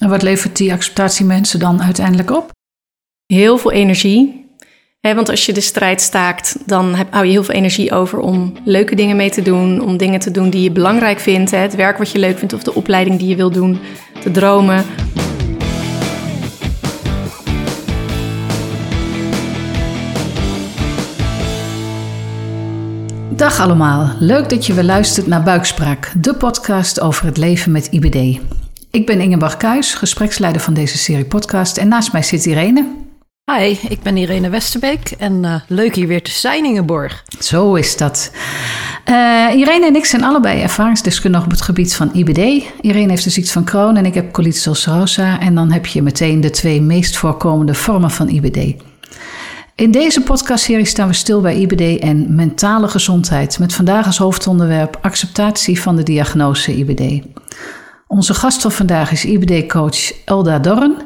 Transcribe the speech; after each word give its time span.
En 0.00 0.08
wat 0.08 0.22
levert 0.22 0.56
die 0.56 0.72
acceptatie 0.72 1.26
mensen 1.26 1.58
dan 1.58 1.82
uiteindelijk 1.82 2.30
op? 2.30 2.50
Heel 3.26 3.58
veel 3.58 3.72
energie. 3.72 4.48
want 5.00 5.28
als 5.28 5.46
je 5.46 5.52
de 5.52 5.60
strijd 5.60 6.00
staakt, 6.00 6.56
dan 6.66 6.94
heb, 6.94 7.12
hou 7.12 7.24
je 7.24 7.30
heel 7.30 7.44
veel 7.44 7.54
energie 7.54 7.92
over 7.92 8.18
om 8.18 8.52
leuke 8.64 8.94
dingen 8.94 9.16
mee 9.16 9.30
te 9.30 9.42
doen. 9.42 9.80
Om 9.80 9.96
dingen 9.96 10.20
te 10.20 10.30
doen 10.30 10.50
die 10.50 10.62
je 10.62 10.70
belangrijk 10.70 11.18
vindt. 11.18 11.50
het 11.50 11.74
werk 11.74 11.98
wat 11.98 12.10
je 12.10 12.18
leuk 12.18 12.38
vindt 12.38 12.54
of 12.54 12.62
de 12.62 12.74
opleiding 12.74 13.18
die 13.18 13.28
je 13.28 13.36
wil 13.36 13.50
doen. 13.50 13.78
Te 14.20 14.30
dromen. 14.30 14.84
Dag 23.28 23.60
allemaal, 23.60 24.14
leuk 24.18 24.48
dat 24.48 24.66
je 24.66 24.74
weer 24.74 24.84
luistert 24.84 25.26
naar 25.26 25.42
Buikspraak, 25.42 26.12
de 26.16 26.34
podcast 26.34 27.00
over 27.00 27.26
het 27.26 27.36
leven 27.36 27.72
met 27.72 27.86
IBD. 27.86 28.40
Ik 28.92 29.06
ben 29.06 29.20
Ingeborg 29.20 29.56
Kuijs, 29.56 29.94
gespreksleider 29.94 30.60
van 30.62 30.74
deze 30.74 30.98
serie 30.98 31.24
podcast 31.24 31.76
en 31.76 31.88
naast 31.88 32.12
mij 32.12 32.22
zit 32.22 32.46
Irene. 32.46 32.86
Hi, 33.52 33.76
ik 33.88 34.02
ben 34.02 34.16
Irene 34.16 34.48
Westerbeek 34.48 35.10
en 35.10 35.44
uh, 35.44 35.54
leuk 35.66 35.94
hier 35.94 36.06
weer 36.06 36.22
te 36.22 36.30
zijn 36.30 36.64
Ingeborg. 36.64 37.24
Zo 37.40 37.74
is 37.74 37.96
dat. 37.96 38.30
Uh, 39.10 39.48
Irene 39.54 39.86
en 39.86 39.96
ik 39.96 40.04
zijn 40.04 40.24
allebei 40.24 40.60
ervaringsdeskundigen 40.60 41.46
op 41.46 41.52
het 41.52 41.62
gebied 41.62 41.94
van 41.94 42.10
IBD. 42.12 42.64
Irene 42.80 43.10
heeft 43.10 43.24
de 43.24 43.30
ziekte 43.30 43.52
van 43.52 43.64
Crohn 43.64 43.96
en 43.96 44.06
ik 44.06 44.14
heb 44.14 44.32
colitis 44.32 44.66
ulcerosa 44.66 45.40
en 45.40 45.54
dan 45.54 45.72
heb 45.72 45.86
je 45.86 46.02
meteen 46.02 46.40
de 46.40 46.50
twee 46.50 46.82
meest 46.82 47.16
voorkomende 47.16 47.74
vormen 47.74 48.10
van 48.10 48.28
IBD. 48.28 48.82
In 49.74 49.90
deze 49.90 50.20
podcastserie 50.20 50.84
staan 50.84 51.08
we 51.08 51.14
stil 51.14 51.40
bij 51.40 51.56
IBD 51.56 52.00
en 52.00 52.34
mentale 52.34 52.88
gezondheid, 52.88 53.58
met 53.58 53.72
vandaag 53.72 54.06
als 54.06 54.18
hoofdonderwerp 54.18 54.98
acceptatie 55.00 55.80
van 55.80 55.96
de 55.96 56.02
diagnose 56.02 56.76
IBD. 56.76 57.22
Onze 58.10 58.34
gast 58.34 58.60
van 58.60 58.72
vandaag 58.72 59.12
is 59.12 59.24
IBD-coach 59.24 60.24
Elda 60.24 60.58
Dorren. 60.58 60.96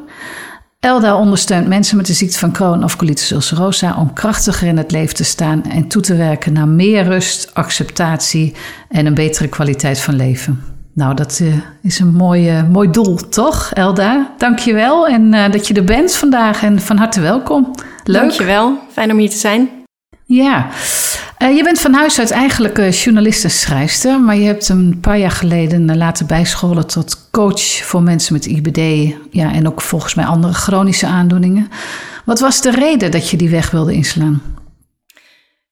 Elda 0.79 1.17
ondersteunt 1.17 1.67
mensen 1.67 1.97
met 1.97 2.05
de 2.05 2.13
ziekte 2.13 2.39
van 2.39 2.51
Crohn 2.51 2.83
of 2.83 2.95
colitis 2.95 3.31
ulcerosa 3.31 3.95
om 3.97 4.13
krachtiger 4.13 4.67
in 4.67 4.77
het 4.77 4.91
leven 4.91 5.15
te 5.15 5.23
staan 5.23 5.63
en 5.63 5.87
toe 5.87 6.01
te 6.01 6.15
werken 6.15 6.53
naar 6.53 6.67
meer 6.67 7.03
rust, 7.03 7.53
acceptatie 7.53 8.53
en 8.89 9.05
een 9.05 9.13
betere 9.13 9.47
kwaliteit 9.47 9.99
van 9.99 10.15
leven. 10.15 10.63
Nou, 10.93 11.15
dat 11.15 11.39
uh, 11.41 11.53
is 11.81 11.99
een 11.99 12.13
mooi, 12.13 12.57
uh, 12.57 12.69
mooi 12.69 12.89
doel, 12.91 13.15
toch, 13.15 13.71
Elda? 13.73 14.33
Dank 14.37 14.59
je 14.59 14.73
wel 14.73 15.07
en 15.07 15.33
uh, 15.33 15.51
dat 15.51 15.67
je 15.67 15.73
er 15.73 15.83
bent 15.83 16.15
vandaag 16.15 16.63
en 16.63 16.79
van 16.79 16.97
harte 16.97 17.21
welkom. 17.21 17.71
Leuk. 18.03 18.41
Wel. 18.41 18.77
Fijn 18.91 19.11
om 19.11 19.17
hier 19.17 19.29
te 19.29 19.37
zijn. 19.37 19.84
Ja, 20.27 20.69
je 21.39 21.63
bent 21.63 21.79
van 21.79 21.93
huis 21.93 22.19
uit 22.19 22.31
eigenlijk 22.31 22.93
journalist 22.93 23.43
en 23.43 23.49
schrijfster, 23.49 24.19
maar 24.19 24.35
je 24.35 24.45
hebt 24.45 24.69
een 24.69 24.97
paar 25.01 25.17
jaar 25.17 25.31
geleden 25.31 25.97
laten 25.97 26.27
bijscholen 26.27 26.87
tot 26.87 27.29
coach 27.31 27.61
voor 27.61 28.01
mensen 28.03 28.33
met 28.33 28.45
IBD 28.45 29.13
ja, 29.31 29.53
en 29.53 29.67
ook 29.67 29.81
volgens 29.81 30.13
mij 30.13 30.25
andere 30.25 30.53
chronische 30.53 31.05
aandoeningen. 31.05 31.69
Wat 32.25 32.39
was 32.39 32.61
de 32.61 32.71
reden 32.71 33.11
dat 33.11 33.29
je 33.29 33.37
die 33.37 33.49
weg 33.49 33.71
wilde 33.71 33.93
inslaan? 33.93 34.41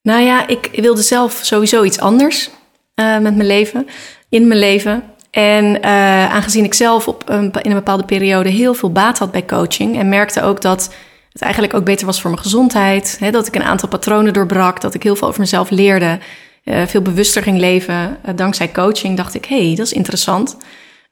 Nou 0.02 0.22
ja, 0.22 0.48
ik 0.48 0.70
wilde 0.76 1.02
zelf 1.02 1.40
sowieso 1.42 1.84
iets 1.84 2.00
anders 2.00 2.50
met 2.96 3.22
mijn 3.22 3.46
leven, 3.46 3.88
in 4.30 4.48
mijn 4.48 4.60
leven. 4.60 5.04
En 5.32 5.84
aangezien 6.32 6.64
ik 6.64 6.74
zelf 6.74 7.08
op 7.08 7.24
een, 7.26 7.52
in 7.62 7.70
een 7.70 7.78
bepaalde 7.78 8.06
periode 8.06 8.50
heel 8.50 8.74
veel 8.74 8.92
baat 8.92 9.18
had 9.18 9.32
bij 9.32 9.46
coaching 9.46 9.98
en 10.00 10.10
merkte 10.10 10.42
ook 10.42 10.62
dat 10.62 10.94
het 11.34 11.42
eigenlijk 11.42 11.74
ook 11.74 11.86
beter 11.86 12.06
was 12.06 12.22
voor 12.22 12.30
mijn 12.30 12.44
gezondheid, 12.44 13.18
hè, 13.20 13.32
dat 13.32 13.48
ik 13.48 13.56
een 13.56 13.64
aantal 13.64 13.90
patronen 13.90 14.34
doorbrak, 14.34 14.82
dat 14.82 14.94
ik 14.94 15.04
heel 15.04 15.16
veel 15.16 15.28
over 15.28 15.40
mezelf 15.40 15.70
leerde, 15.70 16.20
uh, 16.64 16.86
veel 16.86 17.02
bewuster 17.02 17.44
ging 17.44 17.58
leven, 17.58 18.18
uh, 18.26 18.36
dankzij 18.36 18.72
coaching, 18.72 19.18
dacht 19.18 19.34
ik, 19.34 19.46
hé, 19.46 19.68
hey, 19.68 19.76
dat 19.76 19.86
is 19.86 19.94
interessant. 19.94 20.58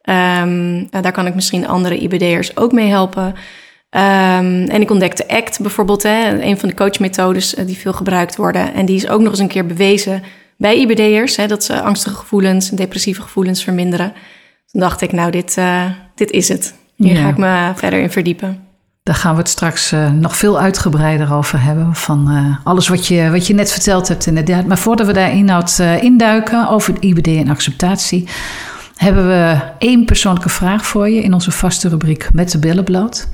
Um, 0.03 0.89
daar 0.89 1.11
kan 1.11 1.27
ik 1.27 1.35
misschien 1.35 1.67
andere 1.67 1.97
IBD'ers 1.97 2.57
ook 2.57 2.71
mee 2.71 2.89
helpen. 2.89 3.25
Um, 3.25 3.33
en 4.67 4.81
ik 4.81 4.91
ontdekte 4.91 5.27
ACT 5.27 5.59
bijvoorbeeld, 5.59 6.03
hè, 6.03 6.41
een 6.41 6.59
van 6.59 6.69
de 6.69 6.75
coachmethodes 6.75 7.49
die 7.49 7.77
veel 7.77 7.93
gebruikt 7.93 8.35
worden. 8.35 8.73
En 8.73 8.85
die 8.85 8.95
is 8.95 9.07
ook 9.07 9.21
nog 9.21 9.29
eens 9.29 9.39
een 9.39 9.47
keer 9.47 9.65
bewezen 9.65 10.23
bij 10.57 10.77
IBD'ers, 10.77 11.35
dat 11.35 11.63
ze 11.63 11.81
angstige 11.81 12.15
gevoelens 12.15 12.69
en 12.69 12.75
depressieve 12.75 13.21
gevoelens 13.21 13.63
verminderen. 13.63 14.13
Toen 14.71 14.81
dacht 14.81 15.01
ik, 15.01 15.11
nou, 15.11 15.31
dit, 15.31 15.55
uh, 15.57 15.85
dit 16.15 16.31
is 16.31 16.47
het. 16.47 16.75
Hier 16.95 17.13
ja. 17.13 17.21
ga 17.21 17.29
ik 17.29 17.37
me 17.37 17.71
verder 17.75 17.99
in 17.99 18.11
verdiepen. 18.11 18.70
Daar 19.11 19.19
gaan 19.19 19.33
we 19.33 19.39
het 19.39 19.49
straks 19.49 19.91
uh, 19.91 20.11
nog 20.11 20.37
veel 20.37 20.59
uitgebreider 20.59 21.33
over 21.33 21.61
hebben. 21.61 21.95
Van 21.95 22.31
uh, 22.31 22.55
alles 22.63 22.87
wat 22.87 23.07
je, 23.07 23.29
wat 23.31 23.47
je 23.47 23.53
net 23.53 23.71
verteld 23.71 24.07
hebt, 24.07 24.25
inderdaad. 24.25 24.65
Maar 24.65 24.77
voordat 24.77 25.07
we 25.07 25.13
daar 25.13 25.31
inhoud 25.31 25.79
induiken 25.99 26.69
over 26.69 26.95
IBD 26.99 27.27
en 27.27 27.49
acceptatie, 27.49 28.27
hebben 28.95 29.27
we 29.27 29.59
één 29.77 30.05
persoonlijke 30.05 30.49
vraag 30.49 30.85
voor 30.85 31.09
je 31.09 31.21
in 31.21 31.33
onze 31.33 31.51
vaste 31.51 31.89
rubriek 31.89 32.29
Met 32.33 32.51
de 32.51 32.59
billen 32.59 32.83
bloot. 32.83 33.27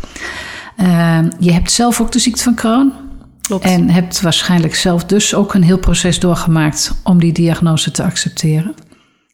je 1.40 1.52
hebt 1.52 1.72
zelf 1.72 2.02
ook 2.02 2.12
de 2.12 2.20
ziekte 2.20 2.44
van 2.44 2.56
Crohn. 2.56 2.94
Klopt. 3.42 3.64
En 3.64 3.90
hebt 3.90 4.22
waarschijnlijk 4.22 4.76
zelf 4.76 5.06
dus 5.06 5.36
ook 5.36 5.54
een 5.54 5.64
heel 5.64 5.80
proces 5.80 6.20
doorgemaakt 6.20 6.92
om 7.04 7.20
die 7.20 7.34
diagnose 7.34 7.92
te 7.92 8.04
accepteren. 8.04 8.76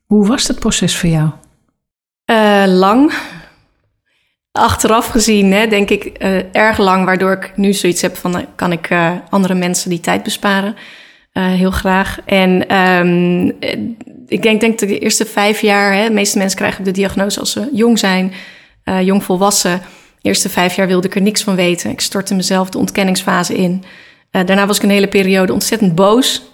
Hoe 0.05 0.27
was 0.27 0.45
dat 0.45 0.59
proces 0.59 0.97
voor 0.97 1.09
jou? 1.09 1.29
Uh, 2.25 2.63
lang. 2.67 3.13
Achteraf 4.59 5.08
gezien, 5.08 5.52
hè, 5.52 5.68
denk 5.68 5.90
ik, 5.90 6.24
uh, 6.24 6.56
erg 6.56 6.78
lang, 6.78 7.06
waardoor 7.06 7.31
ik 7.31 7.52
nu 7.56 7.74
zoiets 7.74 8.02
heb 8.02 8.16
van: 8.16 8.46
kan 8.56 8.72
ik 8.72 8.90
uh, 8.90 9.12
andere 9.30 9.53
mensen 9.53 9.90
die 9.90 10.00
tijd 10.00 10.24
besparen? 10.24 10.75
heel 11.34 11.72
graag. 11.72 12.19
En 12.25 12.75
um, 12.78 13.47
ik 14.28 14.41
denk, 14.41 14.62
denk 14.62 14.80
dat 14.80 14.90
de 14.90 15.00
eerste 15.00 15.25
vijf 15.25 15.62
jaar, 15.62 15.94
hè, 15.94 16.08
de 16.08 16.14
meeste 16.14 16.38
mensen 16.38 16.58
krijgen 16.58 16.84
de 16.84 16.91
diagnose 16.91 17.40
als 17.40 17.52
ze 17.52 17.69
jong 17.72 18.00
zijn, 18.00 18.34
jong 19.03 19.24
volwassen. 19.24 19.81
De 20.22 20.30
eerste 20.30 20.50
vijf 20.50 20.75
jaar 20.75 20.88
wilde 20.88 21.08
ik 21.08 21.16
er 21.16 21.22
niks 21.22 21.44
van 21.44 21.56
weten. 21.56 21.90
Ik 21.90 22.02
stortte 22.02 22.35
mezelf 22.35 22.70
de 22.70 22.78
ontkenningsfase 22.78 23.56
in. 23.56 23.84
Daarna 24.31 24.68
was 24.68 24.78
ik 24.78 24.84
een 24.84 24.90
hele 24.90 25.08
periode 25.08 25.53
ontzettend 25.53 25.96
boos. 25.96 26.53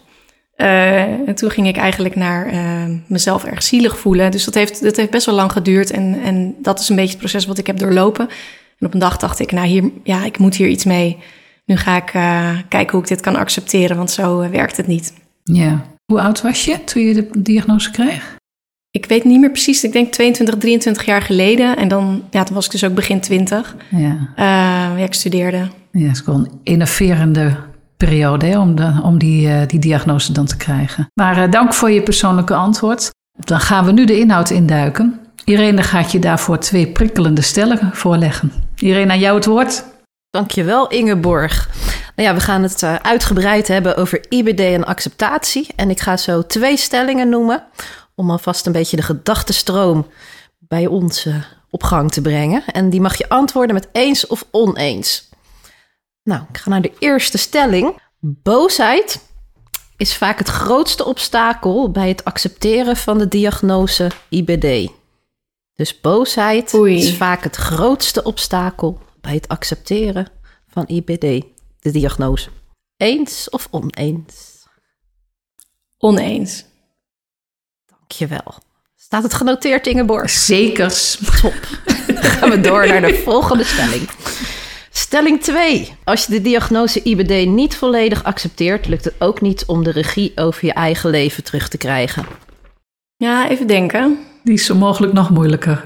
Uh, 0.62 1.02
en 1.28 1.36
toen 1.36 1.50
ging 1.50 1.68
ik 1.68 1.78
eigenlijk 1.78 2.16
naar 2.16 2.54
uh, 2.54 2.96
mezelf 3.08 3.44
erg 3.44 3.64
zielig 3.64 4.00
voelen. 4.00 4.32
Dus 4.32 4.46
dat 4.46 4.54
heeft, 4.54 4.84
dat 4.84 4.96
heeft 4.96 5.10
best 5.10 5.26
wel 5.26 5.36
lang 5.36 5.52
geduurd. 5.52 5.92
En, 5.92 6.20
en 6.24 6.56
dat 6.62 6.80
is 6.80 6.90
een 6.90 6.96
beetje 6.96 7.12
het 7.12 7.20
proces 7.20 7.46
wat 7.46 7.58
ik 7.58 7.68
heb 7.68 7.78
doorlopen. 7.78 8.30
En 8.80 8.88
op 8.88 8.94
een 8.94 9.00
dag 9.00 9.18
dacht 9.18 9.40
ik, 9.40 9.52
nou 9.52 9.68
hier, 9.68 9.92
ja, 10.04 10.26
ik 10.26 10.38
moet 10.38 10.56
hier 10.56 10.68
iets 10.68 10.86
mee. 10.86 11.18
Nu 11.66 11.78
ga 11.78 11.96
ik 11.96 12.12
kijken 12.70 12.92
hoe 12.92 13.02
ik 13.02 13.08
dit 13.08 13.22
kan 13.22 13.36
accepteren, 13.36 13.98
want 13.98 14.12
zo 14.12 14.50
werkt 14.50 14.78
het 14.78 14.88
niet. 14.88 15.14
Ja. 15.44 15.86
Hoe 16.06 16.22
oud 16.22 16.42
was 16.42 16.66
je 16.66 16.84
toen 16.84 17.04
je 17.04 17.14
de 17.14 17.42
diagnose 17.42 17.92
kreeg? 17.92 18.38
Ik 18.92 19.06
weet 19.06 19.24
niet 19.24 19.40
meer 19.40 19.52
precies. 19.52 19.84
Ik 19.84 19.92
denk 19.92 20.12
22, 20.12 20.58
23 20.58 21.06
jaar 21.06 21.22
geleden. 21.22 21.78
En 21.78 21.88
dan, 21.88 22.24
ja, 22.32 22.44
toen 22.44 22.56
was 22.56 22.66
ik 22.66 22.72
dus 22.72 22.84
ook 22.84 22.94
begin 22.94 23.20
20. 23.20 23.76
Ja. 23.90 24.30
ja, 24.36 24.96
ik 24.96 25.14
studeerde. 25.14 25.68
Ja, 25.92 26.08
het 26.08 26.16
is 26.16 26.20
gewoon 26.20 26.46
een 26.46 26.60
innoverende 26.64 27.58
periode 28.06 28.60
om, 28.60 28.76
de, 28.76 29.00
om 29.04 29.18
die, 29.18 29.48
uh, 29.48 29.62
die 29.68 29.80
diagnose 29.80 30.32
dan 30.32 30.46
te 30.46 30.58
krijgen. 30.58 31.12
Maar 31.14 31.38
uh, 31.38 31.52
dank 31.52 31.74
voor 31.74 31.92
je 31.92 32.04
persoonlijke 32.04 32.54
antwoord. 32.54 33.12
Dan 33.38 33.60
gaan 33.60 33.86
we 33.86 33.92
nu 33.92 34.06
de 34.06 34.20
inhoud 34.20 34.50
induiken. 34.50 35.20
Irene 35.44 35.84
gaat 35.84 36.12
je 36.12 36.20
daarvoor 36.20 36.60
twee 36.60 36.88
prikkelende 36.88 37.42
stellen 37.42 37.90
voorleggen. 37.94 38.52
Irene, 38.76 39.12
aan 39.12 39.20
jou 39.20 39.36
het 39.36 39.46
woord. 39.46 39.84
Dankjewel, 40.30 40.88
Ingeborg. 40.88 41.70
Nou 42.16 42.30
ja, 42.30 42.36
we 42.36 42.42
gaan 42.42 42.64
het 42.64 42.82
uh, 42.82 42.96
uitgebreid 42.96 43.68
hebben 43.68 43.98
over 43.98 44.26
IBD 44.30 44.60
en 44.60 44.86
acceptatie. 44.86 45.68
En 45.76 45.90
ik 45.90 46.00
ga 46.00 46.18
zo 46.18 46.46
twee 46.46 46.78
stellingen 46.78 47.30
noemen 47.30 47.64
om 48.16 48.32
alvast 48.32 48.66
een 48.66 48.72
beetje 48.72 48.96
de 48.96 49.02
gedachtenstroom 49.02 50.08
bij 50.60 50.88
ons 50.88 51.28
op 51.70 51.84
gang 51.84 52.12
te 52.12 52.22
brengen. 52.22 52.64
En 52.66 52.90
die 52.90 53.02
mag 53.02 53.18
je 53.18 53.30
antwoorden 53.30 53.74
met 53.74 53.90
eens 53.92 54.28
of 54.28 54.46
oneens. 54.52 55.29
Nou, 56.30 56.44
ik 56.50 56.58
ga 56.58 56.70
naar 56.70 56.82
de 56.82 56.94
eerste 57.00 57.38
stelling. 57.38 58.02
Boosheid 58.20 59.30
is 59.98 60.16
vaak 60.18 60.38
het 60.38 60.48
grootste 60.48 61.06
obstakel 61.06 61.92
bij 61.92 62.08
het 62.08 62.24
accepteren 62.24 62.98
van 62.98 63.18
de 63.18 63.28
diagnose 63.28 64.12
IBD. 64.30 64.92
Dus 65.76 66.02
boosheid 66.02 66.74
Oei. 66.74 66.98
is 66.98 67.16
vaak 67.16 67.44
het 67.44 67.56
grootste 67.56 68.24
obstakel 68.24 69.00
bij 69.22 69.34
het 69.34 69.48
accepteren 69.48 70.28
van 70.68 70.84
IBD, 70.88 71.46
de 71.80 71.92
diagnose. 71.92 72.50
Eens 72.98 73.50
of 73.50 73.68
oneens? 73.72 74.64
Oneens. 75.98 76.66
Dankjewel. 77.86 78.56
Staat 78.96 79.24
het 79.24 79.34
genoteerd, 79.34 79.88
Ingeborg? 79.88 80.30
Zeker. 80.30 81.16
Top. 81.42 81.68
Dan 82.08 82.24
gaan 82.24 82.50
we 82.50 82.60
door 82.62 82.88
naar 82.88 83.02
de 83.02 83.16
volgende 83.16 83.64
stelling. 83.64 84.10
Stelling 85.00 85.42
2. 85.42 85.96
Als 86.04 86.26
je 86.26 86.32
de 86.32 86.42
diagnose 86.42 87.04
IBD 87.04 87.48
niet 87.48 87.76
volledig 87.76 88.24
accepteert, 88.24 88.88
lukt 88.88 89.06
het 89.06 89.22
ook 89.22 89.42
niet 89.42 89.66
om 89.66 89.84
de 89.84 89.92
regie 89.92 90.32
over 90.36 90.66
je 90.66 90.74
eigen 90.74 91.10
leven 91.10 91.44
terug 91.44 91.68
te 91.68 91.78
krijgen. 91.78 92.26
Ja, 93.16 93.50
even 93.50 93.68
denken. 93.68 94.20
Die 94.44 94.54
is 94.54 94.66
zo 94.66 94.76
mogelijk 94.76 95.14
nog 95.14 95.30
moeilijker. 95.30 95.86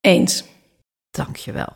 Eens. 0.00 0.44
Dankjewel. 1.10 1.72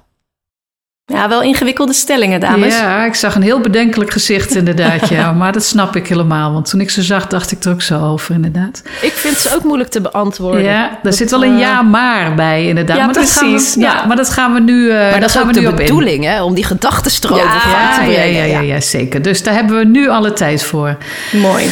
Ja, 1.06 1.28
wel 1.28 1.42
ingewikkelde 1.42 1.92
stellingen, 1.92 2.40
dames. 2.40 2.78
Ja, 2.78 3.04
ik 3.04 3.14
zag 3.14 3.34
een 3.34 3.42
heel 3.42 3.60
bedenkelijk 3.60 4.10
gezicht 4.10 4.54
inderdaad, 4.54 5.08
ja. 5.08 5.32
Maar 5.40 5.52
dat 5.52 5.64
snap 5.64 5.96
ik 5.96 6.06
helemaal, 6.08 6.52
want 6.52 6.70
toen 6.70 6.80
ik 6.80 6.90
ze 6.90 7.02
zag, 7.02 7.26
dacht 7.26 7.52
ik 7.52 7.64
er 7.64 7.72
ook 7.72 7.82
zo 7.82 8.00
over 8.10 8.34
inderdaad. 8.34 8.82
Ik 9.02 9.12
vind 9.12 9.36
ze 9.36 9.54
ook 9.54 9.64
moeilijk 9.64 9.90
te 9.90 10.00
beantwoorden. 10.00 10.62
Ja, 10.62 10.98
er 11.02 11.12
zit 11.12 11.30
wel 11.30 11.44
een 11.44 11.52
eh, 11.54 11.58
ja 11.60 11.82
maar 11.82 12.34
bij 12.34 12.66
inderdaad. 12.66 12.96
Ja, 12.96 13.04
maar 13.04 13.14
dat 13.14 13.30
gaan 13.30 13.44
we- 13.46 13.54
precies, 13.54 13.74
ja. 13.74 13.80
ja. 13.92 14.04
maar 14.06 14.16
dat 14.16 14.30
gaan 14.30 14.52
we 14.54 14.60
nu 14.60 14.84
uh, 14.84 14.92
Maar 14.94 15.20
dat 15.20 15.28
is 15.28 15.34
gaan 15.36 15.48
ook 15.48 15.54
we 15.54 15.60
nu 15.60 15.66
de 15.66 15.72
bedoeling, 15.74 16.24
hè? 16.24 16.42
Om 16.42 16.54
die 16.54 16.64
gedachtenstroom 16.64 17.38
Ja, 17.38 17.52
te 17.52 18.04
brengen. 18.04 18.32
ja, 18.32 18.44
ja, 18.44 18.60
ja, 18.60 18.80
zeker. 18.80 19.22
Dus 19.22 19.42
daar 19.42 19.54
hebben 19.54 19.76
we 19.78 19.84
nu 19.84 20.08
alle 20.08 20.32
tijd 20.32 20.62
voor. 20.62 20.96
Mooi. 21.32 21.66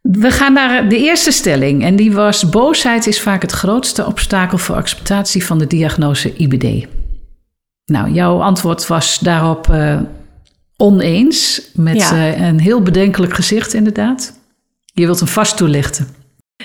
We 0.00 0.30
gaan 0.30 0.52
naar 0.52 0.88
de 0.88 0.98
eerste 0.98 1.30
stelling. 1.30 1.84
En 1.84 1.96
die 1.96 2.12
was: 2.12 2.48
boosheid 2.50 3.06
is 3.06 3.20
vaak 3.20 3.42
het 3.42 3.52
grootste 3.52 4.06
obstakel 4.06 4.58
voor 4.58 4.76
acceptatie 4.76 5.44
van 5.46 5.58
de 5.58 5.66
diagnose 5.66 6.32
IBD. 6.36 6.86
Nou, 7.86 8.10
jouw 8.10 8.42
antwoord 8.42 8.86
was 8.86 9.18
daarop 9.18 9.68
eh, 9.70 9.98
oneens. 10.76 11.62
Met 11.74 11.96
Ja. 11.96 12.10
eh, 12.12 12.46
een 12.46 12.60
heel 12.60 12.82
bedenkelijk 12.82 13.34
gezicht, 13.34 13.74
inderdaad. 13.74 14.38
Je 14.84 15.04
wilt 15.04 15.18
hem 15.18 15.28
vast 15.28 15.56
toelichten. 15.56 16.08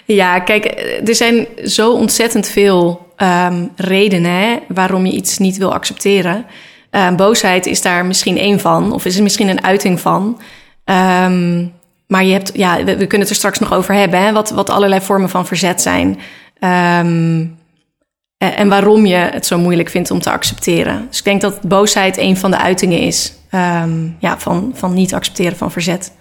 Ja, 0.05 0.39
kijk, 0.39 0.65
er 1.07 1.15
zijn 1.15 1.47
zo 1.65 1.91
ontzettend 1.93 2.47
veel 2.47 3.07
ehm, 3.15 3.65
redenen 3.75 4.31
hè, 4.31 4.57
waarom 4.67 5.05
je 5.05 5.11
iets 5.13 5.37
niet 5.37 5.57
wil 5.57 5.73
accepteren. 5.73 6.45
Ehm, 6.89 7.15
boosheid 7.15 7.65
is 7.65 7.81
daar 7.81 8.05
misschien 8.05 8.37
één 8.37 8.59
van, 8.59 8.91
of 8.93 9.05
is 9.05 9.17
er 9.17 9.23
misschien 9.23 9.47
een 9.47 9.63
uiting 9.63 9.99
van. 9.99 10.39
Ehm, 10.83 11.65
maar 12.07 12.23
je 12.23 12.31
hebt, 12.33 12.51
ja, 12.53 12.75
we, 12.83 12.83
we 12.97 13.05
kunnen 13.07 13.19
het 13.19 13.29
er 13.29 13.35
straks 13.35 13.59
nog 13.59 13.73
over 13.73 13.93
hebben, 13.93 14.21
hè, 14.21 14.31
wat, 14.31 14.49
wat 14.49 14.69
allerlei 14.69 15.01
vormen 15.01 15.29
van 15.29 15.45
verzet 15.45 15.81
zijn. 15.81 16.19
Ehm, 16.59 17.45
en 18.39 18.55
en 18.55 18.69
waarom 18.69 19.05
je 19.05 19.15
het 19.15 19.45
zo 19.45 19.57
moeilijk 19.57 19.89
vindt 19.89 20.11
om 20.11 20.19
te 20.19 20.31
accepteren. 20.31 21.05
Dus 21.09 21.17
ik 21.17 21.23
denk 21.23 21.41
dat 21.41 21.61
boosheid 21.61 22.17
een 22.17 22.37
van 22.37 22.51
de 22.51 22.57
uitingen 22.57 22.99
is 22.99 23.33
ehm, 23.49 24.07
ja, 24.19 24.39
van, 24.39 24.71
van 24.75 24.93
niet 24.93 25.13
accepteren 25.13 25.57
van 25.57 25.71
verzet. 25.71 26.11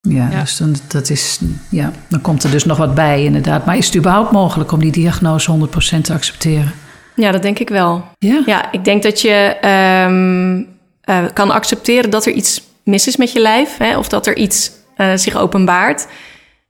Ja, 0.00 0.28
Ja. 0.30 0.40
dus 0.40 0.56
dan, 0.56 0.76
dat 0.88 1.10
is, 1.10 1.38
ja, 1.70 1.92
dan 2.08 2.20
komt 2.20 2.44
er 2.44 2.50
dus 2.50 2.64
nog 2.64 2.76
wat 2.78 2.94
bij, 2.94 3.24
inderdaad. 3.24 3.66
Maar 3.66 3.76
is 3.76 3.86
het 3.86 3.96
überhaupt 3.96 4.32
mogelijk 4.32 4.72
om 4.72 4.80
die 4.80 4.92
diagnose 4.92 5.56
100% 5.96 6.00
te 6.00 6.12
accepteren? 6.12 6.72
Ja, 7.14 7.30
dat 7.30 7.42
denk 7.42 7.58
ik 7.58 7.68
wel. 7.68 8.04
Ja. 8.18 8.42
Ja, 8.46 8.72
ik 8.72 8.84
denk 8.84 9.02
dat 9.02 9.20
je 9.20 9.56
ehm, 9.60 10.62
eh, 11.00 11.24
kan 11.32 11.50
accepteren 11.50 12.10
dat 12.10 12.26
er 12.26 12.32
iets 12.32 12.62
mis 12.84 13.06
is 13.06 13.16
met 13.16 13.32
je 13.32 13.40
lijf. 13.40 13.76
Hè, 13.76 13.98
of 13.98 14.08
dat 14.08 14.26
er 14.26 14.36
iets 14.36 14.70
eh, 14.96 15.12
zich 15.14 15.36
openbaart. 15.36 16.06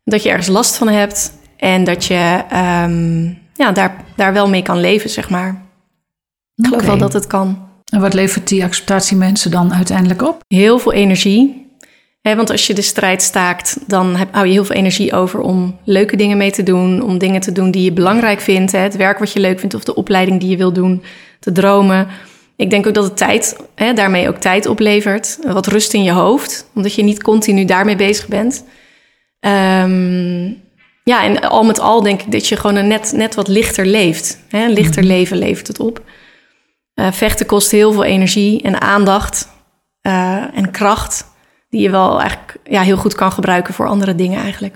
Dat 0.05 0.23
je 0.23 0.29
ergens 0.29 0.47
last 0.49 0.77
van 0.77 0.89
hebt. 0.89 1.33
En 1.57 1.85
dat 1.85 2.05
je 2.05 2.43
ehm, 2.51 3.33
ja, 3.59 3.73
daar, 3.73 4.05
daar 4.17 4.33
wel 4.33 4.49
mee 4.49 4.63
kan 4.63 4.81
leven, 4.81 5.11
zeg 5.11 5.31
maar. 5.31 5.63
Ik 6.55 6.67
geloof 6.67 6.85
wel 6.85 6.99
dat 6.99 7.13
het 7.13 7.27
kan. 7.27 7.69
En 7.85 8.01
wat 8.01 8.15
levert 8.15 8.49
die 8.49 8.65
acceptatie 8.65 9.17
mensen 9.17 9.51
dan 9.51 9.75
uiteindelijk 9.75 10.23
op? 10.23 10.43
Heel 10.49 10.79
veel 10.79 10.93
energie. 10.93 11.67
Hè, 12.21 12.37
want 12.37 12.51
als 12.51 12.67
je 12.67 12.75
de 12.75 12.83
strijd 12.83 13.23
staakt, 13.23 13.79
dan 13.87 14.17
heb, 14.17 14.35
hou 14.35 14.47
je 14.47 14.53
heel 14.53 14.65
veel 14.65 14.77
energie 14.77 15.13
over 15.13 15.41
om 15.41 15.79
leuke 15.85 16.17
dingen 16.17 16.37
mee 16.37 16.51
te 16.51 16.63
doen. 16.63 17.03
Om 17.03 17.19
dingen 17.19 17.41
te 17.41 17.53
doen 17.53 17.71
die 17.71 17.83
je 17.83 17.93
belangrijk 17.93 18.41
vindt. 18.41 18.73
Hè, 18.73 18.79
het 18.79 18.97
werk 18.97 19.19
wat 19.19 19.33
je 19.33 19.41
leuk 19.41 19.59
vindt 19.59 19.75
of 19.75 19.85
de 19.85 19.95
opleiding 19.95 20.41
die 20.41 20.51
je 20.51 20.57
wil 20.57 20.73
doen. 20.73 21.03
Te 21.41 21.53
dromen. 21.53 22.07
Ik 22.57 22.71
denk 22.71 22.87
ook 22.87 22.95
dat 22.95 23.05
het 23.05 23.17
tijd, 23.17 23.57
daarmee 23.95 24.29
ook 24.29 24.37
tijd 24.37 24.67
oplevert. 24.67 25.39
Wat 25.47 25.67
rust 25.67 25.95
in 25.95 26.03
je 26.03 26.13
hoofd, 26.13 26.71
omdat 26.75 26.95
je 26.95 27.03
niet 27.03 27.23
continu 27.23 27.65
daarmee 27.65 27.97
bezig 27.97 28.29
bent. 28.29 28.65
Ehm, 29.41 30.51
ja, 31.09 31.25
en 31.25 31.41
al 31.41 31.65
met 31.65 31.81
al 31.81 32.03
denk 32.03 32.23
ik 32.23 32.33
dat 32.33 32.47
je 32.47 32.57
gewoon 32.57 32.77
een 32.77 32.87
net, 32.87 33.13
net 33.15 33.35
wat 33.35 33.49
lichter 33.49 33.87
leeft. 33.87 34.39
Hè? 34.49 34.65
Een 34.65 34.73
lichter 34.73 35.03
leven 35.03 35.37
levert 35.37 35.67
het 35.67 35.81
op. 35.81 36.03
Eh, 36.95 37.13
vechten 37.13 37.47
kost 37.47 37.71
heel 37.71 37.93
veel 37.93 38.05
energie 38.05 38.63
en 38.63 38.81
aandacht 38.81 39.49
eh, 40.01 40.45
en 40.55 40.71
kracht. 40.71 41.27
Die 41.71 41.81
je 41.81 41.91
wel 41.91 42.21
eigenlijk 42.21 42.57
ja, 42.65 42.83
heel 42.83 42.97
goed 42.97 43.15
kan 43.15 43.33
gebruiken 43.33 43.75
voor 43.75 43.87
andere 43.87 44.15
dingen 44.15 44.41
eigenlijk. 44.43 44.75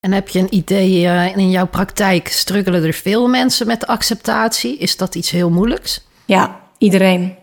En 0.00 0.12
heb 0.12 0.28
je 0.28 0.38
een 0.38 0.54
idee, 0.54 1.06
eh, 1.06 1.36
in 1.36 1.50
jouw 1.50 1.66
praktijk 1.66 2.28
struggelen 2.28 2.84
er 2.84 2.92
veel 2.92 3.28
mensen 3.28 3.66
met 3.66 3.86
acceptatie? 3.86 4.78
Is 4.78 4.96
dat 4.96 5.14
iets 5.14 5.30
heel 5.30 5.50
moeilijks? 5.50 6.06
Ja, 6.24 6.60
iedereen. 6.78 7.36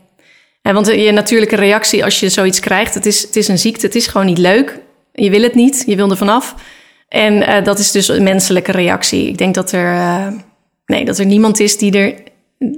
En 0.62 0.74
want 0.74 0.88
je 0.88 1.12
natuurlijke 1.12 1.56
reactie 1.56 2.04
als 2.04 2.20
je 2.20 2.30
zoiets 2.30 2.60
krijgt, 2.60 2.94
het 2.94 3.06
is, 3.06 3.22
het 3.22 3.36
is 3.36 3.48
een 3.48 3.60
ziekte, 3.60 3.86
het 3.86 3.96
is 3.96 4.08
gewoon 4.08 4.28
niet 4.28 4.38
leuk. 4.38 4.80
Je 5.12 5.30
wil 5.30 5.42
het 5.42 5.56
niet, 5.56 5.84
je 5.88 5.96
wil 5.96 6.10
er 6.10 6.18
vanaf. 6.18 6.56
En 7.14 7.48
eh, 7.48 7.64
dat 7.64 7.80
is 7.80 7.92
dus 7.92 8.08
een 8.08 8.24
menselijke 8.24 8.72
reactie. 8.72 9.28
Ik 9.28 9.38
denk 9.38 9.56
dat 9.56 9.72
er, 9.72 9.94
eh, 9.94 10.28
nee, 10.86 11.06
dat 11.06 11.18
er 11.18 11.26
niemand 11.26 11.60
is 11.60 11.78
die 11.78 11.98
er, 11.98 12.14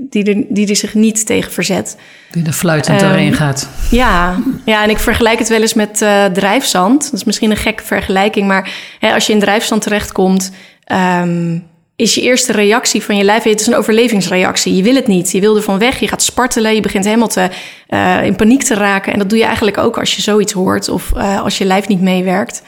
die, 0.09 0.23
er, 0.23 0.43
die 0.49 0.69
er 0.69 0.75
zich 0.75 0.93
niet 0.93 1.25
tegen 1.25 1.51
verzet. 1.51 1.97
Die 2.31 2.45
er 2.45 2.53
fluitend 2.53 3.01
Ehm, 3.01 3.09
doorheen 3.09 3.33
gaat. 3.33 3.69
Ja, 3.91 4.37
ja, 4.65 4.83
en 4.83 4.89
ik 4.89 4.97
vergelijk 4.97 5.39
het 5.39 5.47
wel 5.47 5.61
eens 5.61 5.73
met 5.73 6.01
eh, 6.01 6.25
drijfzand. 6.25 7.03
Dat 7.03 7.13
is 7.13 7.23
misschien 7.23 7.51
een 7.51 7.57
gekke 7.57 7.83
vergelijking, 7.83 8.47
maar 8.47 8.69
hè, 8.99 9.13
als 9.13 9.27
je 9.27 9.33
in 9.33 9.39
drijfzand 9.39 9.81
terechtkomt, 9.81 10.51
ehm, 10.83 11.57
is 11.95 12.15
je 12.15 12.21
eerste 12.21 12.51
reactie 12.51 13.03
van 13.03 13.17
je 13.17 13.23
lijf, 13.23 13.43
het 13.43 13.59
is 13.59 13.67
een 13.67 13.75
overlevingsreactie. 13.75 14.75
Je 14.75 14.83
wil 14.83 14.95
het 14.95 15.07
niet, 15.07 15.31
je 15.31 15.39
wil 15.39 15.55
er 15.55 15.61
van 15.61 15.79
weg, 15.79 15.99
je 15.99 16.07
gaat 16.07 16.23
spartelen, 16.23 16.75
je 16.75 16.81
begint 16.81 17.05
helemaal 17.05 17.27
te, 17.27 17.49
in 18.23 18.35
paniek 18.35 18.63
te 18.63 18.73
raken. 18.73 19.13
En 19.13 19.19
dat 19.19 19.29
doe 19.29 19.37
je 19.37 19.45
eigenlijk 19.45 19.77
ook 19.77 19.97
als 19.97 20.15
je 20.15 20.21
zoiets 20.21 20.53
hoort 20.53 20.89
of 20.89 21.13
als 21.43 21.57
je 21.57 21.65
lijf 21.65 21.87
niet 21.87 22.01
meewerkt. 22.01 22.63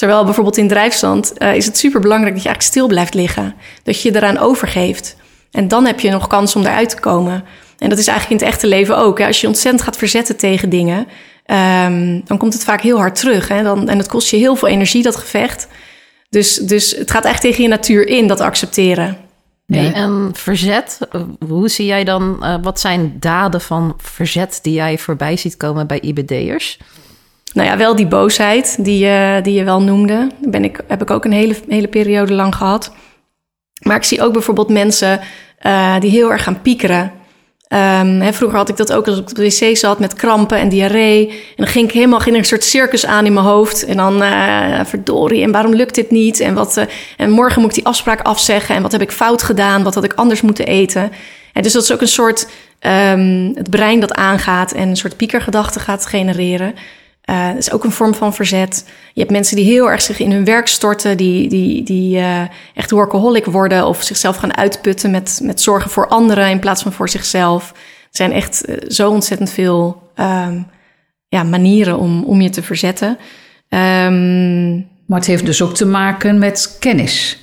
Terwijl 0.00 0.24
bijvoorbeeld 0.24 0.56
in 0.56 0.68
drijfstand 0.68 1.32
eh, 1.32 1.54
is 1.54 1.66
het 1.66 1.78
super 1.78 2.00
belangrijk 2.00 2.34
dat 2.34 2.42
je 2.42 2.48
eigenlijk 2.48 2.76
stil 2.76 2.88
blijft 2.88 3.14
liggen. 3.14 3.54
Dat 3.82 4.02
je 4.02 4.10
je 4.10 4.16
eraan 4.16 4.38
overgeeft. 4.38 5.16
En 5.50 5.68
dan 5.68 5.86
heb 5.86 6.00
je 6.00 6.10
nog 6.10 6.26
kans 6.26 6.56
om 6.56 6.62
eruit 6.62 6.88
te 6.88 7.00
komen. 7.00 7.44
En 7.78 7.88
dat 7.88 7.98
is 7.98 8.06
eigenlijk 8.06 8.40
in 8.40 8.46
het 8.46 8.54
echte 8.54 8.66
leven 8.66 8.96
ook. 8.96 9.18
Hè. 9.18 9.26
Als 9.26 9.40
je 9.40 9.46
ontzettend 9.46 9.84
gaat 9.84 9.96
verzetten 9.96 10.36
tegen 10.36 10.68
dingen, 10.68 11.06
ehm, 11.44 12.20
dan 12.24 12.38
komt 12.38 12.52
het 12.52 12.64
vaak 12.64 12.80
heel 12.80 12.98
hard 12.98 13.14
terug. 13.14 13.48
Hè. 13.48 13.62
Dan, 13.62 13.88
en 13.88 13.98
het 13.98 14.08
kost 14.08 14.30
je 14.30 14.36
heel 14.36 14.56
veel 14.56 14.68
energie, 14.68 15.02
dat 15.02 15.16
gevecht. 15.16 15.68
Dus, 16.28 16.54
dus 16.54 16.96
het 16.96 17.10
gaat 17.10 17.24
echt 17.24 17.40
tegen 17.40 17.62
je 17.62 17.68
natuur 17.68 18.06
in, 18.06 18.26
dat 18.26 18.40
accepteren. 18.40 19.16
Hey, 19.66 19.92
en 19.92 20.30
verzet, 20.32 20.98
hoe 21.48 21.68
zie 21.68 21.86
jij 21.86 22.04
dan, 22.04 22.44
eh, 22.44 22.54
wat 22.62 22.80
zijn 22.80 23.16
daden 23.18 23.60
van 23.60 23.94
verzet 23.96 24.58
die 24.62 24.74
jij 24.74 24.98
voorbij 24.98 25.36
ziet 25.36 25.56
komen 25.56 25.86
bij 25.86 26.00
IBD'ers? 26.00 26.78
Nou 27.52 27.68
ja, 27.68 27.76
wel 27.76 27.96
die 27.96 28.06
boosheid 28.06 28.76
die 28.84 29.08
die 29.42 29.54
je 29.54 29.64
wel 29.64 29.82
noemde. 29.82 30.28
Ben 30.40 30.64
ik, 30.64 30.80
heb 30.88 31.02
ik 31.02 31.10
ook 31.10 31.24
een 31.24 31.32
hele, 31.32 31.54
hele 31.68 31.88
periode 31.88 32.32
lang 32.32 32.54
gehad. 32.54 32.92
Maar 33.80 33.96
ik 33.96 34.04
zie 34.04 34.22
ook 34.22 34.32
bijvoorbeeld 34.32 34.68
mensen 34.68 35.20
eh, 35.58 36.00
die 36.00 36.10
heel 36.10 36.30
erg 36.30 36.42
gaan 36.42 36.60
piekeren. 36.60 37.12
Ehm, 37.68 38.20
hè, 38.20 38.32
vroeger 38.32 38.58
had 38.58 38.68
ik 38.68 38.76
dat 38.76 38.92
ook 38.92 39.06
als 39.06 39.18
ik 39.18 39.30
op 39.30 39.34
de 39.34 39.42
wc 39.42 39.76
zat 39.76 39.98
met 39.98 40.14
krampen 40.14 40.58
en 40.58 40.68
diarree. 40.68 41.28
En 41.28 41.34
dan 41.56 41.66
ging 41.66 41.88
ik 41.88 41.94
helemaal 41.94 42.20
ging 42.20 42.36
een 42.36 42.44
soort 42.44 42.64
circus 42.64 43.06
aan 43.06 43.26
in 43.26 43.32
mijn 43.32 43.46
hoofd. 43.46 43.84
En 43.84 43.96
dan 43.96 44.22
eh, 44.22 44.84
verdorie, 44.84 45.42
en 45.42 45.52
waarom 45.52 45.74
lukt 45.74 45.94
dit 45.94 46.10
niet? 46.10 46.40
En, 46.40 46.54
wat, 46.54 46.76
eh, 46.76 46.84
en 47.16 47.30
morgen 47.30 47.60
moet 47.60 47.70
ik 47.70 47.76
die 47.76 47.86
afspraak 47.86 48.20
afzeggen. 48.20 48.74
En 48.74 48.82
wat 48.82 48.92
heb 48.92 49.00
ik 49.00 49.12
fout 49.12 49.42
gedaan? 49.42 49.82
Wat 49.82 49.94
had 49.94 50.04
ik 50.04 50.14
anders 50.14 50.40
moeten 50.40 50.66
eten? 50.66 51.12
En 51.52 51.62
dus 51.62 51.72
dat 51.72 51.82
is 51.82 51.92
ook 51.92 52.00
een 52.00 52.08
soort 52.08 52.48
ehm, 52.78 53.50
het 53.54 53.70
brein 53.70 54.00
dat 54.00 54.14
aangaat 54.14 54.72
en 54.72 54.88
een 54.88 54.96
soort 54.96 55.16
piekergedachte 55.16 55.80
gaat 55.80 56.06
genereren. 56.06 56.74
Eh, 57.30 57.46
dat 57.46 57.56
is 57.56 57.72
ook 57.72 57.84
een 57.84 57.92
vorm 57.92 58.14
van 58.14 58.34
verzet. 58.34 58.84
Je 59.12 59.20
hebt 59.20 59.32
mensen 59.32 59.56
die 59.56 59.64
heel 59.64 59.90
erg 59.90 60.02
zich 60.02 60.18
in 60.18 60.32
hun 60.32 60.44
werk 60.44 60.66
storten, 60.66 61.16
die, 61.16 61.48
die, 61.48 61.82
die 61.82 62.18
eh, 62.18 62.42
echt 62.74 62.90
workaholic 62.90 63.44
worden 63.44 63.86
of 63.86 64.02
zichzelf 64.02 64.36
gaan 64.36 64.56
uitputten 64.56 65.10
met, 65.10 65.40
met 65.42 65.60
zorgen 65.60 65.90
voor 65.90 66.08
anderen 66.08 66.50
in 66.50 66.58
plaats 66.58 66.82
van 66.82 66.92
voor 66.92 67.08
zichzelf. 67.08 67.70
Er 67.70 67.76
zijn 68.10 68.32
echt 68.32 68.64
eh, 68.64 68.76
zo 68.88 69.10
ontzettend 69.10 69.50
veel 69.50 70.02
ehm, 70.14 70.62
ja, 71.28 71.42
manieren 71.42 71.98
om, 71.98 72.24
om 72.24 72.40
je 72.40 72.50
te 72.50 72.62
verzetten. 72.62 73.18
Ehm, 73.68 74.74
Maar 75.06 75.18
het 75.18 75.26
heeft 75.26 75.46
dus 75.46 75.62
ook 75.62 75.74
te 75.74 75.86
maken 75.86 76.38
met 76.38 76.76
kennis. 76.78 77.38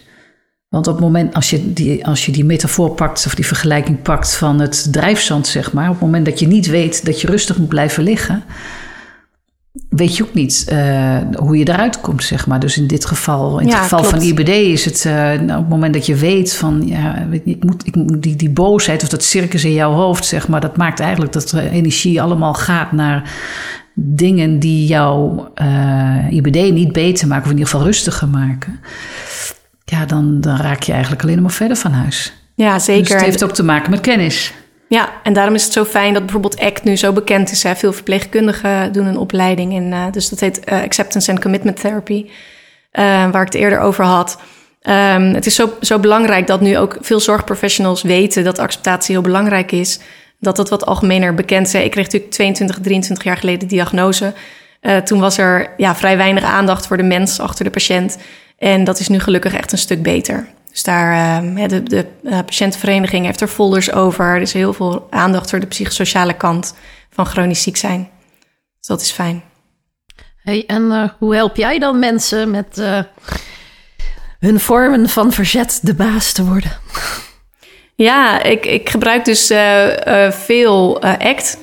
Want 0.69 0.87
op 0.87 0.93
het 0.93 1.03
moment, 1.03 1.33
als 1.33 1.49
je, 1.49 1.73
die, 1.73 2.05
als 2.05 2.25
je 2.25 2.31
die 2.31 2.45
metafoor 2.45 2.91
pakt, 2.91 3.25
of 3.25 3.35
die 3.35 3.45
vergelijking 3.45 4.01
pakt 4.01 4.35
van 4.35 4.59
het 4.59 4.87
drijfzand, 4.91 5.47
zeg 5.47 5.73
maar. 5.73 5.85
Op 5.85 5.91
het 5.93 6.01
moment 6.01 6.25
dat 6.25 6.39
je 6.39 6.47
niet 6.47 6.67
weet 6.67 7.05
dat 7.05 7.21
je 7.21 7.27
rustig 7.27 7.57
moet 7.57 7.67
blijven 7.67 8.03
liggen, 8.03 8.43
weet 9.89 10.17
je 10.17 10.23
ook 10.23 10.33
niet 10.33 10.65
eh, 10.69 11.17
hoe 11.35 11.57
je 11.57 11.67
eruit 11.69 12.01
komt, 12.01 12.23
zeg 12.23 12.47
maar. 12.47 12.59
Dus 12.59 12.77
in 12.77 12.87
dit 12.87 13.05
geval, 13.05 13.59
in 13.59 13.65
het 13.65 13.75
Ja, 13.75 13.81
geval 13.81 13.99
klopt. 13.99 14.15
van 14.15 14.23
IBD 14.23 14.49
is 14.49 14.85
het, 14.85 15.05
eh, 15.05 15.13
nou, 15.13 15.41
op 15.41 15.57
het 15.57 15.69
moment 15.69 15.93
dat 15.93 16.05
je 16.05 16.15
weet 16.15 16.53
van, 16.53 16.81
ja, 16.85 17.27
ik 17.43 17.63
moet, 17.63 17.87
ik 17.87 18.21
die, 18.21 18.35
die 18.35 18.49
boosheid 18.49 19.03
of 19.03 19.09
dat 19.09 19.23
circus 19.23 19.63
in 19.65 19.73
jouw 19.73 19.91
hoofd, 19.93 20.25
zeg 20.25 20.47
maar, 20.47 20.61
dat 20.61 20.77
maakt 20.77 20.99
eigenlijk 20.99 21.33
dat 21.33 21.49
de 21.49 21.69
energie 21.69 22.21
allemaal 22.21 22.53
gaat 22.53 22.91
naar 22.91 23.31
dingen 23.93 24.59
die 24.59 24.87
jouw 24.87 25.51
eh, 25.53 26.31
IBD 26.31 26.71
niet 26.73 26.91
beter 26.91 27.27
maken, 27.27 27.45
of 27.45 27.51
in 27.51 27.57
ieder 27.57 27.71
geval 27.71 27.85
rustiger 27.85 28.27
maken. 28.27 28.79
Ja, 29.85 30.05
dan, 30.05 30.41
dan 30.41 30.57
raak 30.57 30.83
je 30.83 30.91
eigenlijk 30.91 31.23
alleen 31.23 31.41
maar 31.41 31.51
verder 31.51 31.77
van 31.77 31.91
huis. 31.91 32.33
ja, 32.55 32.79
zeker. 32.79 33.03
Dus 33.03 33.13
het 33.13 33.21
heeft 33.21 33.43
ook 33.43 33.53
te 33.53 33.63
maken 33.63 33.89
met 33.91 34.01
kennis. 34.01 34.53
Ja, 34.89 35.09
en 35.23 35.33
daarom 35.33 35.55
is 35.55 35.63
het 35.63 35.73
zo 35.73 35.85
fijn 35.85 36.13
dat 36.13 36.23
bijvoorbeeld 36.23 36.59
ACT 36.59 36.83
nu 36.83 36.95
zo 36.95 37.13
bekend 37.13 37.51
is. 37.51 37.63
Hè. 37.63 37.75
Veel 37.75 37.93
verpleegkundigen 37.93 38.91
doen 38.91 39.05
een 39.05 39.17
opleiding 39.17 39.73
in, 39.73 39.93
eh, 39.93 40.05
dus 40.11 40.29
dat 40.29 40.39
heet 40.39 40.63
eh, 40.63 40.81
Acceptance 40.81 41.31
and 41.31 41.41
Commitment 41.41 41.79
Therapy, 41.79 42.25
eh, 42.91 43.03
waar 43.03 43.41
ik 43.41 43.53
het 43.53 43.61
eerder 43.61 43.79
over 43.79 44.05
had. 44.05 44.39
Ehm, 44.81 45.33
het 45.33 45.45
is 45.45 45.55
zo, 45.55 45.73
zo 45.81 45.99
belangrijk 45.99 46.47
dat 46.47 46.61
nu 46.61 46.77
ook 46.77 46.97
veel 47.01 47.19
zorgprofessionals 47.19 48.01
weten 48.01 48.43
dat 48.43 48.59
acceptatie 48.59 49.15
heel 49.15 49.23
belangrijk 49.23 49.71
is. 49.71 49.99
Dat 50.39 50.55
dat 50.55 50.69
wat 50.69 50.85
algemener 50.85 51.33
bekend 51.33 51.67
is. 51.67 51.73
Ik 51.73 51.91
kreeg 51.91 52.03
natuurlijk 52.03 52.31
22, 52.31 52.79
23 52.79 53.25
jaar 53.25 53.37
geleden 53.37 53.59
de 53.59 53.65
diagnose. 53.65 54.33
Toen 55.03 55.19
was 55.19 55.37
er 55.37 55.69
ja, 55.77 55.95
vrij 55.95 56.17
weinig 56.17 56.43
aandacht 56.43 56.87
voor 56.87 56.97
de 56.97 57.03
mens 57.03 57.39
achter 57.39 57.65
de 57.65 57.71
patiënt. 57.71 58.17
En 58.57 58.83
dat 58.83 58.99
is 58.99 59.07
nu 59.07 59.19
gelukkig 59.19 59.53
echt 59.53 59.71
een 59.71 59.77
stuk 59.77 60.01
beter. 60.03 60.47
Dus 60.77 60.85
daar, 60.85 61.43
uh, 61.43 61.67
de, 61.67 61.83
de 61.83 62.05
uh, 62.23 62.39
patiëntenvereniging 62.45 63.25
heeft 63.25 63.41
er 63.41 63.47
folders 63.47 63.91
over. 63.91 64.25
Er 64.25 64.41
is 64.41 64.53
heel 64.53 64.73
veel 64.73 65.07
aandacht 65.09 65.49
voor 65.49 65.59
de 65.59 65.65
psychosociale 65.65 66.33
kant 66.33 66.75
van 67.09 67.25
chronisch 67.25 67.61
ziek 67.61 67.77
zijn. 67.77 68.09
Dus 68.77 68.87
dat 68.87 69.01
is 69.01 69.11
fijn. 69.11 69.43
Hey, 70.43 70.63
en 70.67 71.15
hoe 71.17 71.35
help 71.35 71.55
jij 71.55 71.79
dan 71.79 71.99
mensen 71.99 72.51
met 72.51 72.81
hun 74.39 74.59
vormen 74.59 75.09
van 75.09 75.31
verzet 75.31 75.79
de 75.81 75.93
baas 75.93 76.31
te 76.31 76.45
worden? 76.45 76.71
Ja, 77.95 78.43
ik, 78.43 78.65
ik 78.65 78.89
gebruik 78.89 79.25
dus 79.25 79.47
veel 80.29 81.01
ACT 81.01 81.57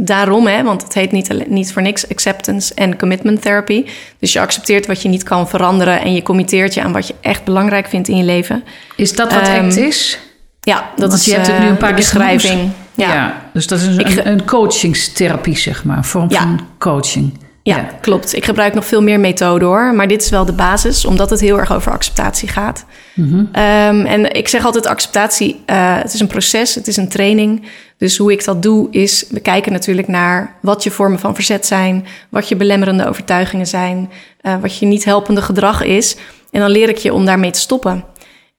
daarom, 0.00 0.46
hè, 0.46 0.62
want 0.62 0.82
het 0.82 0.94
heet 0.94 1.12
niet, 1.12 1.48
niet 1.48 1.72
voor 1.72 1.82
niks 1.82 2.08
acceptance 2.08 2.74
en 2.74 2.98
commitment 2.98 3.42
therapy. 3.42 3.84
Dus 4.18 4.32
je 4.32 4.40
accepteert 4.40 4.86
wat 4.86 5.02
je 5.02 5.08
niet 5.08 5.22
kan 5.22 5.48
veranderen 5.48 6.00
en 6.00 6.14
je 6.14 6.22
committeert 6.22 6.74
je 6.74 6.82
aan 6.82 6.92
wat 6.92 7.06
je 7.06 7.14
echt 7.20 7.44
belangrijk 7.44 7.86
vindt 7.86 8.08
in 8.08 8.16
je 8.16 8.24
leven. 8.24 8.64
Is 8.96 9.12
dat 9.12 9.32
wat 9.32 9.48
um, 9.48 9.54
ACT 9.54 9.76
is? 9.76 10.18
Ja, 10.60 10.90
dat 10.96 11.08
want 11.08 11.20
is 11.20 11.24
je 11.24 11.32
hebt 11.32 11.46
het 11.46 11.58
nu 11.58 11.66
een 11.66 11.76
paar 11.76 11.94
beschrijving. 11.94 12.70
Ja. 12.94 13.14
ja. 13.14 13.42
dus 13.52 13.66
dat 13.66 13.80
is 13.80 13.86
een, 13.86 14.06
een, 14.06 14.28
een 14.28 14.44
coachingstherapie, 14.44 15.56
zeg 15.56 15.84
maar, 15.84 15.96
een 15.96 16.04
vorm 16.04 16.30
ja. 16.30 16.40
van 16.40 16.60
coaching. 16.78 17.38
Ja, 17.68 17.76
ja, 17.76 17.88
klopt. 18.00 18.36
Ik 18.36 18.44
gebruik 18.44 18.74
nog 18.74 18.84
veel 18.84 19.02
meer 19.02 19.20
methoden 19.20 19.68
hoor. 19.68 19.94
Maar 19.94 20.08
dit 20.08 20.22
is 20.22 20.30
wel 20.30 20.44
de 20.44 20.52
basis, 20.52 21.04
omdat 21.04 21.30
het 21.30 21.40
heel 21.40 21.58
erg 21.58 21.72
over 21.72 21.92
acceptatie 21.92 22.48
gaat. 22.48 22.84
Mm 23.14 23.28
-hmm. 23.28 23.38
um, 23.38 24.06
en 24.06 24.32
ik 24.32 24.48
zeg 24.48 24.64
altijd 24.64 24.86
acceptatie, 24.86 25.54
uh, 25.54 25.96
het 26.02 26.14
is 26.14 26.20
een 26.20 26.26
proces, 26.26 26.74
het 26.74 26.86
is 26.86 26.96
een 26.96 27.08
training. 27.08 27.66
Dus 27.96 28.16
hoe 28.16 28.32
ik 28.32 28.44
dat 28.44 28.62
doe 28.62 28.90
is, 28.90 29.26
we 29.30 29.40
kijken 29.40 29.72
natuurlijk 29.72 30.08
naar 30.08 30.56
wat 30.60 30.82
je 30.82 30.90
vormen 30.90 31.18
van 31.18 31.34
verzet 31.34 31.66
zijn, 31.66 32.06
wat 32.28 32.48
je 32.48 32.56
belemmerende 32.56 33.08
overtuigingen 33.08 33.66
zijn, 33.66 34.10
uh, 34.42 34.54
wat 34.60 34.78
je 34.78 34.86
niet 34.86 35.04
helpende 35.04 35.42
gedrag 35.42 35.82
is. 35.82 36.16
En 36.50 36.60
dan 36.60 36.70
leer 36.70 36.88
ik 36.88 36.98
je 36.98 37.14
om 37.14 37.24
daarmee 37.24 37.50
te 37.50 37.60
stoppen. 37.60 38.04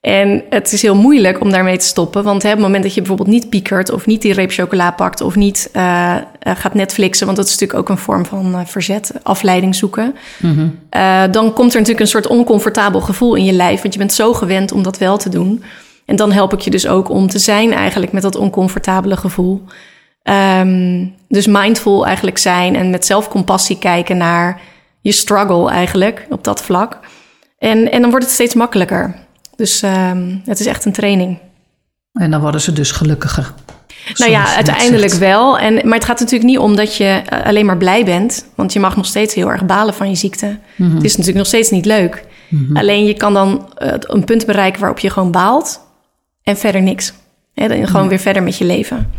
En 0.02 0.44
het 0.50 0.72
is 0.72 0.82
heel 0.82 0.96
moeilijk 0.96 1.42
om 1.42 1.52
daarmee 1.52 1.78
te 1.78 1.86
stoppen. 1.86 2.24
Want 2.24 2.44
hè, 2.44 2.50
op 2.50 2.56
het 2.56 2.66
moment 2.66 2.84
dat 2.84 2.94
je 2.94 3.00
bijvoorbeeld 3.00 3.30
niet 3.30 3.50
piekert... 3.50 3.92
of 3.92 4.06
niet 4.06 4.22
die 4.22 4.34
reep 4.34 4.52
chocola 4.52 4.92
pakt 4.92 5.22
of 5.22 5.36
niet 5.36 5.70
uh, 5.74 6.16
gaat 6.40 6.74
Netflixen... 6.74 7.26
want 7.26 7.38
dat 7.38 7.46
is 7.48 7.52
natuurlijk 7.52 7.80
ook 7.80 7.90
een 7.90 8.04
vorm 8.04 8.26
van 8.26 8.56
uh, 8.56 8.60
verzet, 8.66 9.12
afleiding 9.24 9.76
zoeken... 9.76 10.16
Uh, 10.42 11.24
dan 11.32 11.54
komt 11.54 11.72
er 11.72 11.80
natuurlijk 11.80 12.00
een 12.00 12.08
soort 12.08 12.28
oncomfortabel 12.28 13.02
gevoel 13.02 13.36
in 13.36 13.46
je 13.46 13.52
lijf... 13.52 13.82
want 13.82 13.94
je 13.94 14.00
bent 14.00 14.14
zo 14.14 14.34
gewend 14.34 14.72
om 14.72 14.84
dat 14.84 14.98
wel 14.98 15.18
te 15.18 15.30
doen. 15.30 15.64
En 16.06 16.16
dan 16.16 16.32
help 16.32 16.54
ik 16.54 16.60
je 16.60 16.70
dus 16.70 16.88
ook 16.88 17.10
om 17.10 17.28
te 17.28 17.40
zijn 17.40 17.74
eigenlijk 17.74 18.12
met 18.12 18.22
dat 18.22 18.36
oncomfortabele 18.36 19.18
gevoel. 19.18 19.64
Um, 20.24 21.16
dus 21.28 21.48
mindful 21.48 22.06
eigenlijk 22.06 22.38
zijn 22.38 22.76
en 22.76 22.90
met 22.90 23.06
zelfcompassie 23.06 23.80
kijken 23.80 24.18
naar 24.18 24.62
je 25.02 25.12
struggle 25.12 25.70
eigenlijk 25.70 26.26
op 26.30 26.44
dat 26.44 26.62
vlak. 26.64 27.00
En, 27.58 27.92
en 27.92 28.02
dan 28.02 28.10
wordt 28.10 28.26
het 28.26 28.34
steeds 28.34 28.54
makkelijker... 28.54 29.28
Dus 29.60 29.82
um, 29.82 30.42
het 30.46 30.60
is 30.60 30.66
echt 30.66 30.86
een 30.86 30.92
training. 30.92 31.40
En 32.14 32.32
dan 32.32 32.42
worden 32.42 32.62
ze 32.62 32.74
dus 32.74 32.92
gelukkiger. 32.92 33.54
Nou 34.16 34.32
ja, 34.32 34.56
uiteindelijk 34.56 35.14
wel. 35.14 35.60
En, 35.60 35.74
maar 35.74 35.98
het 35.98 36.06
gaat 36.06 36.20
natuurlijk 36.20 36.50
niet 36.50 36.60
om 36.60 36.76
dat 36.76 36.96
je 36.96 37.04
eh, 37.26 37.46
alleen 37.46 37.66
maar 37.66 37.78
blij 37.78 38.06
bent. 38.06 38.46
Want 38.56 38.74
je 38.74 38.80
mag 38.80 38.96
nog 38.96 39.06
steeds 39.06 39.34
heel 39.34 39.52
erg 39.52 39.66
balen 39.66 39.94
van 39.94 40.10
je 40.10 40.16
ziekte. 40.16 40.60
Mm-hmm. 40.76 40.96
Het 40.96 41.04
is 41.04 41.12
natuurlijk 41.12 41.38
nog 41.38 41.48
steeds 41.48 41.70
niet 41.70 41.86
leuk. 41.86 42.26
Mm-hmm. 42.50 42.78
Alleen 42.78 43.06
je 43.06 43.14
kan 43.14 43.34
dan 43.34 43.74
uh, 43.84 43.94
een 44.00 44.24
punt 44.24 44.46
bereiken 44.46 44.80
waarop 44.80 45.00
je 45.00 45.10
gewoon 45.10 45.32
baalt. 45.32 45.82
En 46.44 46.58
verder 46.58 46.82
niks. 46.82 47.14
He, 47.54 47.68
dan 47.68 47.88
gewoon 47.88 48.04
mm. 48.04 48.10
weer 48.10 48.20
verder 48.20 48.44
met 48.44 48.58
je 48.58 48.66
leven. 48.66 49.12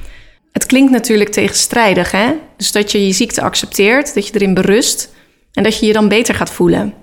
Het 0.53 0.67
klinkt 0.67 0.93
natuurlijk 0.93 1.31
tegenstrijdig. 1.31 2.11
Hè? 2.11 2.33
Dus 2.57 2.73
dat 2.73 2.93
je 2.93 3.07
je 3.07 3.13
ziekte 3.13 3.43
accepteert. 3.43 4.15
Dat 4.15 4.27
je 4.27 4.35
erin 4.35 4.55
berust. 4.55 5.13
En 5.53 5.63
dat 5.63 5.79
je 5.79 5.87
je 5.87 5.93
dan 5.93 6.09
beter 6.09 6.35
gaat 6.35 6.51
voelen. 6.51 6.95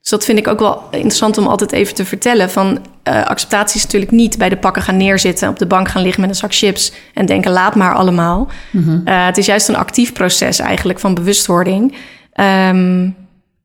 Dus 0.00 0.10
dat 0.10 0.24
vind 0.24 0.38
ik 0.38 0.48
ook 0.48 0.58
wel 0.58 0.82
interessant 0.90 1.38
om 1.38 1.46
altijd 1.46 1.72
even 1.72 1.94
te 1.94 2.04
vertellen. 2.04 2.50
Van 2.50 2.78
uh, 3.08 3.24
acceptatie 3.24 3.76
is 3.76 3.84
natuurlijk 3.84 4.12
niet 4.12 4.38
bij 4.38 4.48
de 4.48 4.56
pakken 4.56 4.82
gaan 4.82 4.96
neerzitten, 4.96 5.48
op 5.48 5.58
de 5.58 5.66
bank 5.66 5.88
gaan 5.88 6.02
liggen 6.02 6.20
met 6.20 6.30
een 6.30 6.36
zak 6.36 6.54
chips 6.54 6.92
en 7.14 7.26
denken 7.26 7.50
laat 7.50 7.74
maar 7.74 7.94
allemaal. 7.94 8.48
Mm-hmm. 8.70 9.02
Uh, 9.04 9.26
het 9.26 9.38
is 9.38 9.46
juist 9.46 9.68
een 9.68 9.76
actief 9.76 10.12
proces 10.12 10.58
eigenlijk 10.58 10.98
van 10.98 11.14
bewustwording. 11.14 11.94
Um, 12.34 13.16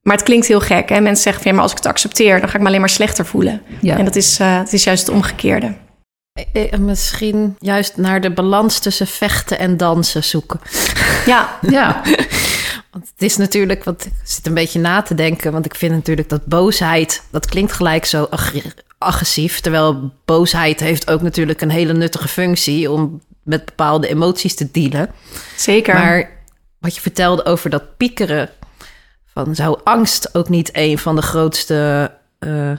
maar 0.02 0.16
het 0.16 0.26
klinkt 0.26 0.48
heel 0.48 0.60
gek. 0.60 0.90
Hè? 0.90 1.00
Mensen 1.00 1.24
zeggen 1.24 1.42
van 1.42 1.52
ja, 1.52 1.58
maar 1.58 1.68
als 1.68 1.72
ik 1.72 1.84
het 1.84 1.88
accepteer, 1.88 2.40
dan 2.40 2.50
ga 2.50 2.56
ik 2.56 2.62
me 2.62 2.68
alleen 2.68 2.80
maar 2.80 2.90
slechter 2.90 3.26
voelen. 3.26 3.62
Ja. 3.82 3.98
En 3.98 4.06
dat 4.06 4.16
is, 4.16 4.40
uh, 4.40 4.58
het 4.58 4.74
is 4.74 4.84
juist 4.84 5.06
het 5.06 5.16
omgekeerde. 5.16 5.74
Misschien 6.80 7.56
juist 7.60 7.98
naar 7.98 8.22
de 8.22 8.32
balans 8.32 8.80
tussen 8.80 9.08
vechten 9.08 9.60
en 9.60 9.78
dansen 9.78 10.24
zoeken. 10.24 10.60
Ja, 11.26 11.50
ja. 11.62 12.02
Want 12.96 13.10
het 13.12 13.22
is 13.22 13.38
natuurlijk, 13.38 13.84
want 13.84 14.06
ik 14.06 14.12
zit 14.24 14.48
een 14.48 14.54
beetje 14.54 14.80
na 14.80 15.02
te 15.02 15.16
denken, 15.16 15.52
want 15.52 15.66
ik 15.66 15.76
vind 15.76 15.94
natuurlijk 15.94 16.30
dat 16.30 16.46
boosheid, 16.46 17.24
dat 17.32 17.46
klinkt 17.46 17.72
gelijk 17.72 18.06
zo 18.06 18.30
agressief. 18.98 19.60
Terwijl 19.60 20.12
boosheid 20.26 20.80
heeft 20.80 21.10
ook 21.10 21.22
natuurlijk 21.22 21.62
een 21.62 21.70
hele 21.70 21.94
nuttige 21.94 22.28
functie 22.28 22.92
om 22.92 23.22
met 23.44 23.66
bepaalde 23.66 24.08
emoties 24.08 24.56
te 24.56 24.72
dealen. 24.72 25.10
Zeker. 25.58 25.94
Maar 25.94 26.30
wat 26.80 26.96
je 26.96 27.02
vertelde 27.02 27.46
over 27.46 27.70
dat 27.70 27.98
piekeren, 27.98 28.50
van 29.26 29.56
zou 29.56 29.80
angst 29.84 30.36
ook 30.36 30.50
niet 30.50 30.70
een 30.74 30.98
van 30.98 31.16
de 31.16 31.22
grootste 31.22 32.12
uh, 32.40 32.72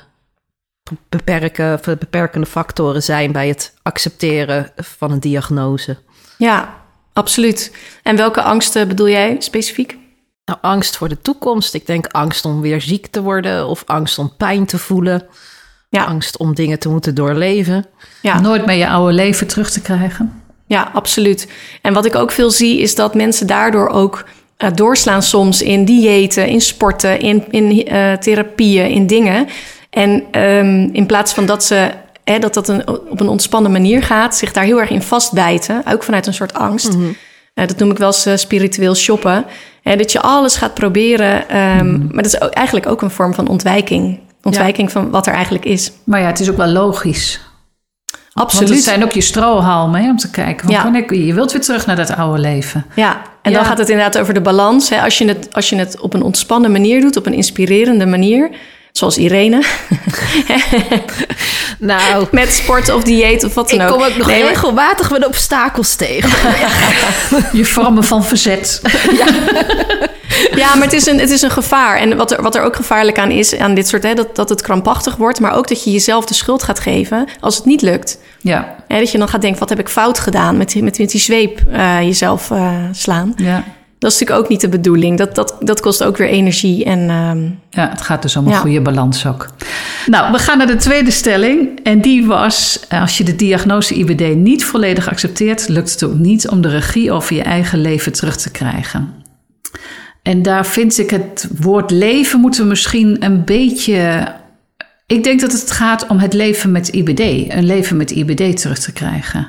beperken, 1.08 1.80
beperkende 1.84 2.46
factoren 2.46 3.02
zijn 3.02 3.32
bij 3.32 3.48
het 3.48 3.74
accepteren 3.82 4.72
van 4.76 5.10
een 5.10 5.20
diagnose? 5.20 5.96
Ja, 6.38 6.74
absoluut. 7.12 7.76
En 8.02 8.16
welke 8.16 8.42
angsten 8.42 8.88
bedoel 8.88 9.08
jij 9.08 9.36
specifiek? 9.38 10.04
Nou, 10.46 10.58
angst 10.60 10.96
voor 10.96 11.08
de 11.08 11.20
toekomst. 11.20 11.74
Ik 11.74 11.86
denk 11.86 12.06
angst 12.06 12.44
om 12.44 12.60
weer 12.60 12.80
ziek 12.80 13.06
te 13.06 13.22
worden 13.22 13.66
of 13.66 13.82
angst 13.86 14.18
om 14.18 14.32
pijn 14.36 14.66
te 14.66 14.78
voelen. 14.78 15.26
Ja. 15.88 16.04
Angst 16.04 16.36
om 16.36 16.54
dingen 16.54 16.78
te 16.78 16.88
moeten 16.88 17.14
doorleven. 17.14 17.86
Ja. 18.22 18.40
Nooit 18.40 18.66
meer 18.66 18.76
je 18.76 18.88
oude 18.88 19.12
leven 19.12 19.46
terug 19.46 19.70
te 19.70 19.80
krijgen. 19.80 20.42
Ja, 20.66 20.90
absoluut. 20.92 21.48
En 21.82 21.92
wat 21.92 22.04
ik 22.04 22.14
ook 22.14 22.30
veel 22.30 22.50
zie 22.50 22.80
is 22.80 22.94
dat 22.94 23.14
mensen 23.14 23.46
daardoor 23.46 23.88
ook 23.88 24.24
uh, 24.58 24.70
doorslaan 24.74 25.22
soms 25.22 25.62
in 25.62 25.84
diëten, 25.84 26.48
in 26.48 26.60
sporten, 26.60 27.20
in, 27.20 27.44
in 27.50 27.92
uh, 27.92 28.12
therapieën, 28.12 28.90
in 28.90 29.06
dingen. 29.06 29.48
En 29.90 30.40
um, 30.42 30.90
in 30.92 31.06
plaats 31.06 31.32
van 31.32 31.46
dat 31.46 31.64
ze 31.64 31.90
hè, 32.24 32.38
dat 32.38 32.54
dat 32.54 32.68
een, 32.68 32.88
op 32.88 33.20
een 33.20 33.28
ontspannen 33.28 33.72
manier 33.72 34.02
gaat, 34.02 34.36
zich 34.36 34.52
daar 34.52 34.64
heel 34.64 34.80
erg 34.80 34.90
in 34.90 35.02
vastbijten, 35.02 35.82
ook 35.88 36.02
vanuit 36.02 36.26
een 36.26 36.34
soort 36.34 36.54
angst. 36.54 36.92
Mm 36.92 37.00
-hmm. 37.00 37.16
uh, 37.54 37.66
dat 37.66 37.78
noem 37.78 37.90
ik 37.90 37.98
wel 37.98 38.14
eens 38.24 38.40
spiritueel 38.40 38.94
shoppen. 38.94 39.44
Hè, 39.88 39.96
dat 39.96 40.12
je 40.12 40.20
alles 40.20 40.56
gaat 40.56 40.74
proberen. 40.74 41.56
Um, 41.56 41.86
mm. 41.86 42.08
Maar 42.12 42.22
dat 42.22 42.32
is 42.32 42.40
ook, 42.40 42.50
eigenlijk 42.50 42.86
ook 42.86 43.02
een 43.02 43.10
vorm 43.10 43.34
van 43.34 43.48
ontwijking. 43.48 44.18
Ontwijking 44.42 44.92
ja. 44.92 45.00
van 45.00 45.10
wat 45.10 45.26
er 45.26 45.32
eigenlijk 45.32 45.64
is. 45.64 45.92
Maar 46.04 46.20
ja, 46.20 46.26
het 46.26 46.40
is 46.40 46.50
ook 46.50 46.56
wel 46.56 46.66
logisch. 46.66 47.40
Absoluut. 48.32 48.68
Want 48.68 48.80
het 48.80 48.88
zijn 48.88 49.04
ook 49.04 49.12
je 49.12 49.20
strohalmen 49.20 50.02
hè, 50.02 50.10
om 50.10 50.16
te 50.16 50.30
kijken. 50.30 50.68
Ja. 50.70 50.94
Ik, 50.94 51.14
je 51.14 51.34
wilt 51.34 51.52
weer 51.52 51.60
terug 51.60 51.86
naar 51.86 51.96
dat 51.96 52.16
oude 52.16 52.38
leven. 52.38 52.86
Ja, 52.94 53.22
en 53.42 53.50
ja. 53.50 53.56
dan 53.56 53.66
gaat 53.66 53.78
het 53.78 53.88
inderdaad 53.88 54.18
over 54.18 54.34
de 54.34 54.40
balans. 54.40 54.88
Hè. 54.88 55.02
Als, 55.02 55.18
je 55.18 55.28
het, 55.28 55.48
als 55.52 55.68
je 55.68 55.76
het 55.76 56.00
op 56.00 56.14
een 56.14 56.22
ontspannen 56.22 56.72
manier 56.72 57.00
doet, 57.00 57.16
op 57.16 57.26
een 57.26 57.34
inspirerende 57.34 58.06
manier... 58.06 58.50
Zoals 58.96 59.18
Irene. 59.18 59.62
nou. 61.78 62.26
Met 62.30 62.52
sport 62.52 62.88
of 62.88 63.02
dieet 63.02 63.44
of 63.44 63.54
wat 63.54 63.70
dan 63.70 63.80
ook. 63.80 63.88
Ik 63.88 63.94
kom 63.94 64.02
ook 64.02 64.16
nog 64.16 64.26
nee, 64.26 64.42
regelmatig 64.42 65.10
met 65.10 65.26
obstakels 65.26 65.94
tegen. 65.94 66.30
je 67.58 67.64
vormen 67.64 68.04
van 68.04 68.24
verzet. 68.24 68.80
ja. 69.18 69.26
ja, 70.54 70.74
maar 70.74 70.84
het 70.84 70.92
is, 70.92 71.06
een, 71.06 71.20
het 71.20 71.30
is 71.30 71.42
een 71.42 71.50
gevaar. 71.50 71.96
En 71.96 72.16
wat 72.16 72.30
er, 72.30 72.42
wat 72.42 72.54
er 72.54 72.62
ook 72.62 72.76
gevaarlijk 72.76 73.18
aan 73.18 73.30
is, 73.30 73.58
aan 73.58 73.74
dit 73.74 73.88
soort, 73.88 74.02
hè, 74.02 74.14
dat, 74.14 74.36
dat 74.36 74.48
het 74.48 74.62
krampachtig 74.62 75.16
wordt. 75.16 75.40
Maar 75.40 75.54
ook 75.54 75.68
dat 75.68 75.84
je 75.84 75.90
jezelf 75.90 76.24
de 76.24 76.34
schuld 76.34 76.62
gaat 76.62 76.80
geven 76.80 77.28
als 77.40 77.56
het 77.56 77.64
niet 77.64 77.82
lukt. 77.82 78.18
Ja. 78.40 78.74
Hè, 78.88 78.98
dat 78.98 79.10
je 79.10 79.18
dan 79.18 79.28
gaat 79.28 79.40
denken, 79.40 79.60
wat 79.60 79.68
heb 79.68 79.78
ik 79.78 79.88
fout 79.88 80.18
gedaan? 80.18 80.56
Met, 80.56 80.74
met, 80.74 80.98
met 80.98 81.10
die 81.10 81.20
zweep 81.20 81.60
uh, 81.68 82.00
jezelf 82.00 82.50
uh, 82.50 82.70
slaan. 82.92 83.32
Ja. 83.36 83.64
Dat 83.98 84.12
is 84.12 84.18
natuurlijk 84.18 84.44
ook 84.44 84.50
niet 84.50 84.60
de 84.60 84.68
bedoeling. 84.68 85.18
Dat, 85.18 85.34
dat, 85.34 85.56
dat 85.60 85.80
kost 85.80 86.04
ook 86.04 86.16
weer 86.16 86.28
energie. 86.28 86.84
En, 86.84 86.98
uh, 86.98 87.50
ja, 87.70 87.88
het 87.90 88.00
gaat 88.00 88.22
dus 88.22 88.36
om 88.36 88.46
een 88.46 88.52
ja. 88.52 88.58
goede 88.58 88.80
balans 88.80 89.26
ook. 89.26 89.48
Nou, 90.06 90.32
we 90.32 90.38
gaan 90.38 90.58
naar 90.58 90.66
de 90.66 90.76
tweede 90.76 91.10
stelling. 91.10 91.80
En 91.82 92.00
die 92.00 92.26
was: 92.26 92.80
als 92.88 93.18
je 93.18 93.24
de 93.24 93.36
diagnose 93.36 93.94
IBD 93.94 94.36
niet 94.36 94.64
volledig 94.64 95.08
accepteert, 95.08 95.68
lukt 95.68 95.90
het 95.90 96.04
ook 96.04 96.14
niet 96.14 96.48
om 96.48 96.60
de 96.60 96.68
regie 96.68 97.12
over 97.12 97.36
je 97.36 97.42
eigen 97.42 97.80
leven 97.80 98.12
terug 98.12 98.36
te 98.36 98.50
krijgen. 98.50 99.14
En 100.22 100.42
daar 100.42 100.66
vind 100.66 100.98
ik 100.98 101.10
het 101.10 101.48
woord 101.60 101.90
leven 101.90 102.40
moeten 102.40 102.62
we 102.62 102.68
misschien 102.68 103.24
een 103.24 103.44
beetje. 103.44 104.26
Ik 105.06 105.24
denk 105.24 105.40
dat 105.40 105.52
het 105.52 105.70
gaat 105.70 106.06
om 106.06 106.18
het 106.18 106.32
leven 106.32 106.72
met 106.72 106.88
IBD, 106.88 107.20
een 107.52 107.66
leven 107.66 107.96
met 107.96 108.10
IBD 108.10 108.60
terug 108.60 108.78
te 108.78 108.92
krijgen. 108.92 109.48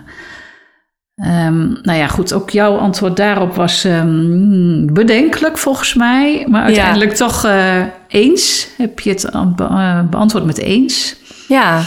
Um, 1.26 1.80
nou 1.82 1.98
ja, 1.98 2.08
goed, 2.08 2.34
ook 2.34 2.50
jouw 2.50 2.78
antwoord 2.78 3.18
daarop 3.18 3.56
was 3.56 3.84
um, 3.84 4.94
bedenkelijk 4.94 5.58
volgens 5.58 5.94
mij. 5.94 6.46
Maar 6.48 6.64
uiteindelijk 6.64 7.12
ja. 7.12 7.18
toch 7.18 7.46
uh, 7.46 7.84
eens. 8.08 8.68
Heb 8.78 9.00
je 9.00 9.10
het 9.10 9.30
be 9.56 9.64
uh, 9.64 10.02
beantwoord 10.10 10.46
met 10.46 10.58
eens? 10.58 11.16
Ja, 11.48 11.82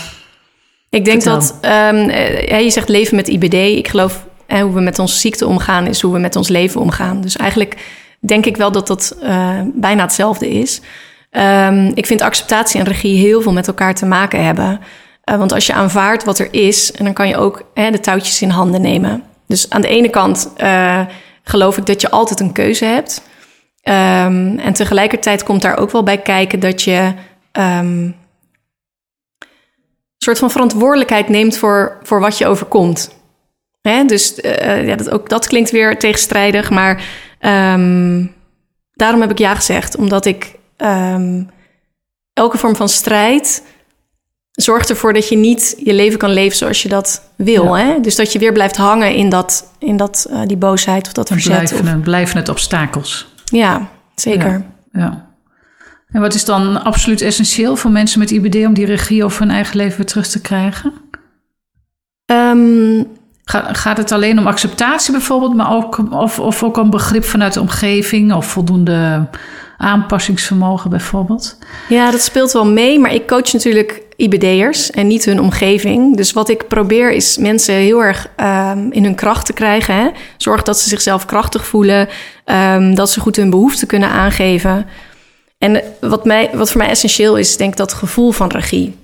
ik 0.88 1.04
denk 1.04 1.22
Vertel. 1.22 1.40
dat... 1.40 1.58
Um, 1.62 2.08
uh, 2.08 2.60
je 2.60 2.70
zegt 2.70 2.88
leven 2.88 3.16
met 3.16 3.28
IBD. 3.28 3.54
Ik 3.54 3.88
geloof 3.88 4.26
En 4.46 4.60
hoe 4.60 4.74
we 4.74 4.80
met 4.80 4.98
onze 4.98 5.18
ziekte 5.18 5.46
omgaan 5.46 5.86
is 5.86 6.00
hoe 6.00 6.12
we 6.12 6.18
met 6.18 6.36
ons 6.36 6.48
leven 6.48 6.80
omgaan. 6.80 7.20
Dus 7.20 7.36
eigenlijk 7.36 7.76
denk 8.20 8.46
ik 8.46 8.56
wel 8.56 8.72
dat 8.72 8.86
dat 8.86 9.16
uh, 9.22 9.60
bijna 9.74 10.02
hetzelfde 10.02 10.50
is. 10.50 10.80
Ik 11.94 12.06
vind 12.06 12.20
acceptatie 12.20 12.80
en 12.80 12.86
regie 12.86 13.18
heel 13.18 13.42
veel 13.42 13.52
met 13.52 13.66
elkaar 13.66 13.94
te 13.94 14.06
maken 14.06 14.44
hebben. 14.44 14.80
Uh, 15.30 15.36
want 15.36 15.52
als 15.52 15.66
je 15.66 15.72
aanvaardt 15.72 16.24
wat 16.24 16.38
er 16.38 16.48
is, 16.50 16.92
en 16.92 17.04
dan 17.04 17.12
kan 17.12 17.28
je 17.28 17.36
ook 17.36 17.62
hè, 17.74 17.90
de 17.90 18.00
touwtjes 18.00 18.42
in 18.42 18.50
handen 18.50 18.80
nemen. 18.80 19.24
Dus 19.46 19.70
aan 19.70 19.80
de 19.80 19.88
ene 19.88 20.08
kant 20.08 20.52
uh, 20.56 21.06
geloof 21.42 21.76
ik 21.76 21.86
dat 21.86 22.00
je 22.00 22.10
altijd 22.10 22.40
een 22.40 22.52
keuze 22.52 22.84
hebt. 22.84 23.22
Um, 23.82 24.58
en 24.58 24.72
tegelijkertijd 24.72 25.42
komt 25.42 25.62
daar 25.62 25.78
ook 25.78 25.90
wel 25.90 26.02
bij 26.02 26.18
kijken 26.18 26.60
dat 26.60 26.82
je 26.82 27.12
um, 27.52 28.04
een 28.04 28.16
soort 30.18 30.38
van 30.38 30.50
verantwoordelijkheid 30.50 31.28
neemt 31.28 31.56
voor, 31.56 31.98
voor 32.02 32.20
wat 32.20 32.38
je 32.38 32.46
overkomt. 32.46 33.14
Hè? 33.80 34.04
Dus 34.04 34.38
uh, 34.38 34.86
ja, 34.86 34.96
dat, 34.96 35.10
ook 35.10 35.28
dat 35.28 35.46
klinkt 35.46 35.70
weer 35.70 35.98
tegenstrijdig, 35.98 36.70
maar 36.70 37.04
um, 37.40 38.34
daarom 38.92 39.20
heb 39.20 39.30
ik 39.30 39.38
ja 39.38 39.54
gezegd. 39.54 39.96
Omdat 39.96 40.26
ik 40.26 40.58
elke 42.32 42.58
vorm 42.58 42.76
van 42.76 42.88
strijd 42.88 43.62
zorgt 44.60 44.90
ervoor 44.90 45.12
dat 45.12 45.28
je 45.28 45.36
niet 45.36 45.74
je 45.78 45.92
leven 45.92 46.18
kan 46.18 46.32
leven 46.32 46.56
zoals 46.56 46.82
je 46.82 46.88
dat 46.88 47.22
wil. 47.36 47.76
Ja. 47.76 47.84
Hè? 47.84 48.00
Dus 48.00 48.16
dat 48.16 48.32
je 48.32 48.38
weer 48.38 48.52
blijft 48.52 48.76
hangen 48.76 49.14
in, 49.14 49.28
dat, 49.28 49.70
in 49.78 49.96
dat, 49.96 50.26
uh, 50.30 50.40
die 50.46 50.56
boosheid 50.56 51.06
of 51.06 51.12
dat 51.12 51.28
verzet. 51.28 51.68
Blijven, 51.68 51.96
of... 51.96 52.02
blijven 52.02 52.36
het 52.36 52.48
obstakels. 52.48 53.28
Ja, 53.44 53.88
zeker. 54.14 54.64
Ja, 54.92 55.00
ja. 55.00 55.28
En 56.10 56.20
wat 56.20 56.34
is 56.34 56.44
dan 56.44 56.84
absoluut 56.84 57.20
essentieel 57.20 57.76
voor 57.76 57.90
mensen 57.90 58.18
met 58.18 58.30
IBD 58.30 58.66
om 58.66 58.74
die 58.74 58.86
regie 58.86 59.24
over 59.24 59.40
hun 59.40 59.50
eigen 59.50 59.76
leven 59.76 59.96
weer 59.96 60.06
terug 60.06 60.26
te 60.26 60.40
krijgen? 60.40 60.92
Um, 62.26 63.06
Ga, 63.50 63.72
gaat 63.72 63.96
het 63.96 64.12
alleen 64.12 64.38
om 64.38 64.46
acceptatie 64.46 65.12
bijvoorbeeld, 65.12 65.54
maar 65.54 65.72
ook, 65.72 66.12
of, 66.12 66.38
of 66.38 66.62
ook 66.62 66.76
om 66.76 66.90
begrip 66.90 67.24
vanuit 67.24 67.52
de 67.52 67.60
omgeving 67.60 68.32
of 68.32 68.46
voldoende 68.46 69.28
aanpassingsvermogen 69.76 70.90
bijvoorbeeld? 70.90 71.58
Ja, 71.88 72.10
dat 72.10 72.20
speelt 72.20 72.52
wel 72.52 72.66
mee, 72.66 72.98
maar 72.98 73.14
ik 73.14 73.26
coach 73.26 73.52
natuurlijk 73.52 74.02
IBD'ers 74.20 74.90
en 74.90 75.06
niet 75.06 75.24
hun 75.24 75.40
omgeving. 75.40 76.16
Dus 76.16 76.32
wat 76.32 76.48
ik 76.48 76.68
probeer 76.68 77.12
is 77.12 77.36
mensen 77.36 77.74
heel 77.74 78.02
erg 78.02 78.30
um, 78.36 78.92
in 78.92 79.04
hun 79.04 79.14
kracht 79.14 79.46
te 79.46 79.52
krijgen. 79.52 79.94
Hè? 79.94 80.08
Zorg 80.36 80.62
dat 80.62 80.78
ze 80.78 80.88
zichzelf 80.88 81.24
krachtig 81.24 81.66
voelen, 81.66 82.08
um, 82.44 82.94
dat 82.94 83.10
ze 83.10 83.20
goed 83.20 83.36
hun 83.36 83.50
behoeften 83.50 83.86
kunnen 83.86 84.08
aangeven. 84.08 84.86
En 85.58 85.82
wat, 86.00 86.24
mij, 86.24 86.50
wat 86.52 86.70
voor 86.70 86.80
mij 86.80 86.90
essentieel 86.90 87.36
is, 87.36 87.56
denk 87.56 87.70
ik 87.70 87.76
dat 87.76 87.92
gevoel 87.92 88.30
van 88.30 88.48
regie. 88.48 88.94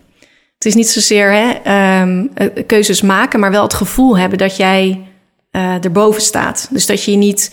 Het 0.55 0.65
is 0.65 0.75
niet 0.75 0.89
zozeer 0.89 1.33
hè, 1.33 2.01
um, 2.03 2.31
keuzes 2.67 3.03
maken, 3.03 3.41
maar 3.41 3.51
wel 3.51 3.63
het 3.63 3.75
gevoel 3.75 4.19
hebben 4.19 4.39
dat 4.39 4.57
jij 4.57 5.01
uh, 5.53 5.85
erboven 5.85 6.23
staat. 6.23 6.69
Dus 6.71 6.87
dat 6.87 7.05
je 7.05 7.11
je 7.11 7.17
niet 7.17 7.53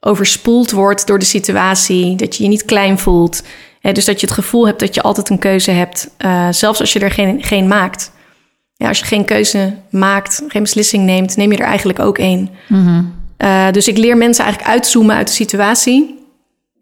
overspoeld 0.00 0.70
wordt 0.70 1.06
door 1.06 1.18
de 1.18 1.24
situatie, 1.24 2.16
dat 2.16 2.36
je 2.36 2.42
je 2.42 2.48
niet 2.48 2.64
klein 2.64 2.98
voelt. 2.98 3.42
Dus 3.92 4.04
dat 4.04 4.20
je 4.20 4.26
het 4.26 4.34
gevoel 4.34 4.66
hebt 4.66 4.80
dat 4.80 4.94
je 4.94 5.02
altijd 5.02 5.28
een 5.28 5.38
keuze 5.38 5.70
hebt, 5.70 6.10
uh, 6.18 6.48
zelfs 6.50 6.80
als 6.80 6.92
je 6.92 6.98
er 6.98 7.10
geen, 7.10 7.42
geen 7.42 7.68
maakt. 7.68 8.12
Ja, 8.74 8.88
als 8.88 8.98
je 8.98 9.04
geen 9.04 9.24
keuze 9.24 9.74
maakt, 9.90 10.42
geen 10.48 10.62
beslissing 10.62 11.04
neemt, 11.04 11.36
neem 11.36 11.52
je 11.52 11.58
er 11.58 11.66
eigenlijk 11.66 11.98
ook 11.98 12.18
één. 12.18 12.50
Mm-hmm. 12.68 13.14
Uh, 13.38 13.70
dus 13.70 13.88
ik 13.88 13.96
leer 13.98 14.16
mensen 14.16 14.44
eigenlijk 14.44 14.74
uitzoomen 14.74 15.16
uit 15.16 15.26
de 15.26 15.32
situatie 15.32 16.24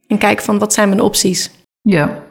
en 0.06 0.18
kijken 0.18 0.44
van 0.44 0.58
wat 0.58 0.72
zijn 0.74 0.88
mijn 0.88 1.00
opties. 1.00 1.50
Ja. 1.82 2.22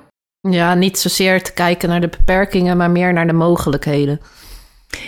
Ja, 0.50 0.74
niet 0.74 1.00
zozeer 1.00 1.44
te 1.44 1.54
kijken 1.54 1.90
naar 1.90 2.02
de 2.02 2.10
beperkingen, 2.18 2.78
maar 2.78 2.92
meer 2.92 3.14
naar 3.14 3.28
de 3.28 3.34
mogelijkheden. 3.34 4.20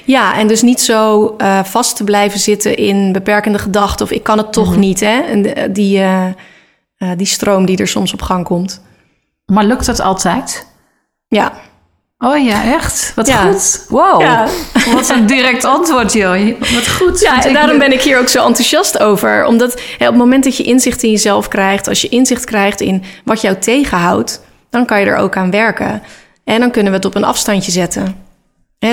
Ja, 0.05 0.37
en 0.37 0.47
dus 0.47 0.61
niet 0.61 0.81
zo 0.81 1.35
uh, 1.37 1.63
vast 1.63 1.95
te 1.95 2.03
blijven 2.03 2.39
zitten 2.39 2.77
in 2.77 3.11
beperkende 3.11 3.59
gedachten 3.59 4.05
of 4.05 4.11
ik 4.11 4.23
kan 4.23 4.37
het 4.37 4.53
toch 4.53 4.65
mm-hmm. 4.65 4.79
niet, 4.79 4.99
hè? 4.99 5.19
En 5.19 5.73
die, 5.73 5.97
uh, 5.97 6.27
uh, 6.97 7.11
die 7.17 7.27
stroom 7.27 7.65
die 7.65 7.77
er 7.77 7.87
soms 7.87 8.13
op 8.13 8.21
gang 8.21 8.45
komt. 8.45 8.81
Maar 9.45 9.63
lukt 9.63 9.85
dat 9.85 9.99
altijd? 9.99 10.67
Ja. 11.27 11.53
Oh 12.17 12.45
ja, 12.45 12.63
echt? 12.73 13.11
Wat 13.15 13.27
ja. 13.27 13.51
goed. 13.51 13.85
Wow. 13.89 14.21
Ja. 14.21 14.47
Wat 14.93 15.09
een 15.09 15.25
direct 15.25 15.63
antwoord, 15.63 16.13
joh. 16.13 16.59
Wat 16.59 16.89
goed. 16.89 17.19
Ja, 17.19 17.43
en 17.43 17.53
daarom 17.53 17.77
ben 17.77 17.91
ik 17.91 18.01
hier 18.01 18.19
ook 18.19 18.27
zo 18.27 18.45
enthousiast 18.45 18.99
over. 18.99 19.45
Omdat 19.45 19.81
hè, 19.97 20.05
op 20.05 20.11
het 20.11 20.21
moment 20.21 20.43
dat 20.43 20.57
je 20.57 20.63
inzicht 20.63 21.03
in 21.03 21.11
jezelf 21.11 21.47
krijgt, 21.47 21.87
als 21.87 22.01
je 22.01 22.09
inzicht 22.09 22.45
krijgt 22.45 22.81
in 22.81 23.03
wat 23.23 23.41
jou 23.41 23.57
tegenhoudt, 23.57 24.41
dan 24.69 24.85
kan 24.85 24.99
je 24.99 25.05
er 25.05 25.17
ook 25.17 25.37
aan 25.37 25.51
werken. 25.51 26.01
En 26.43 26.59
dan 26.59 26.71
kunnen 26.71 26.91
we 26.91 26.97
het 26.97 27.07
op 27.07 27.15
een 27.15 27.23
afstandje 27.23 27.71
zetten. 27.71 28.24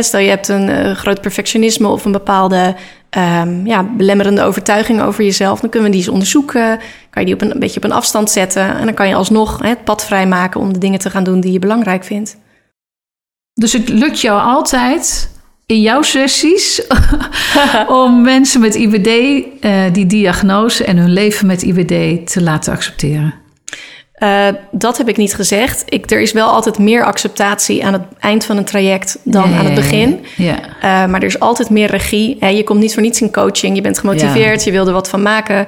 Stel 0.00 0.20
je 0.20 0.28
hebt 0.28 0.48
een 0.48 0.68
uh, 0.68 0.90
groot 0.90 1.20
perfectionisme 1.20 1.88
of 1.88 2.04
een 2.04 2.12
bepaalde 2.12 2.74
um, 3.18 3.66
ja, 3.66 3.82
belemmerende 3.96 4.42
overtuiging 4.42 5.02
over 5.02 5.24
jezelf. 5.24 5.60
Dan 5.60 5.70
kunnen 5.70 5.90
we 5.90 5.94
die 5.96 6.04
eens 6.04 6.14
onderzoeken. 6.14 6.78
Kan 7.10 7.22
je 7.22 7.24
die 7.24 7.34
op 7.34 7.40
een, 7.40 7.50
een 7.50 7.58
beetje 7.58 7.76
op 7.76 7.84
een 7.84 7.92
afstand 7.92 8.30
zetten. 8.30 8.76
En 8.76 8.84
dan 8.84 8.94
kan 8.94 9.08
je 9.08 9.14
alsnog 9.14 9.58
hè, 9.58 9.68
het 9.68 9.84
pad 9.84 10.04
vrijmaken 10.04 10.60
om 10.60 10.72
de 10.72 10.78
dingen 10.78 10.98
te 10.98 11.10
gaan 11.10 11.24
doen 11.24 11.40
die 11.40 11.52
je 11.52 11.58
belangrijk 11.58 12.04
vindt. 12.04 12.36
Dus 13.54 13.72
het 13.72 13.88
lukt 13.88 14.20
jou 14.20 14.40
altijd 14.40 15.30
in 15.66 15.80
jouw 15.80 16.02
sessies 16.02 16.86
om 18.02 18.22
mensen 18.22 18.60
met 18.60 18.74
IBD 18.74 19.08
uh, 19.64 19.84
die 19.92 20.06
diagnose 20.06 20.84
en 20.84 20.96
hun 20.96 21.12
leven 21.12 21.46
met 21.46 21.62
IBD 21.62 22.26
te 22.32 22.42
laten 22.42 22.72
accepteren? 22.72 23.41
Uh, 24.22 24.48
dat 24.70 24.98
heb 24.98 25.08
ik 25.08 25.16
niet 25.16 25.34
gezegd. 25.34 25.82
Ik, 25.86 26.10
er 26.10 26.20
is 26.20 26.32
wel 26.32 26.48
altijd 26.48 26.78
meer 26.78 27.04
acceptatie 27.04 27.84
aan 27.84 27.92
het 27.92 28.02
eind 28.18 28.44
van 28.44 28.56
een 28.56 28.64
traject 28.64 29.18
dan 29.22 29.50
ja, 29.50 29.58
aan 29.58 29.64
het 29.64 29.74
begin. 29.74 30.24
Ja. 30.36 30.58
Uh, 30.58 31.10
maar 31.10 31.20
er 31.20 31.26
is 31.26 31.40
altijd 31.40 31.70
meer 31.70 31.90
regie. 31.90 32.36
Hè, 32.40 32.48
je 32.48 32.64
komt 32.64 32.80
niet 32.80 32.92
voor 32.92 33.02
niets 33.02 33.20
in 33.20 33.32
coaching. 33.32 33.76
Je 33.76 33.82
bent 33.82 33.98
gemotiveerd, 33.98 34.64
je 34.64 34.70
wil 34.70 34.86
er 34.86 34.92
wat 34.92 35.08
van 35.08 35.22
maken. 35.22 35.66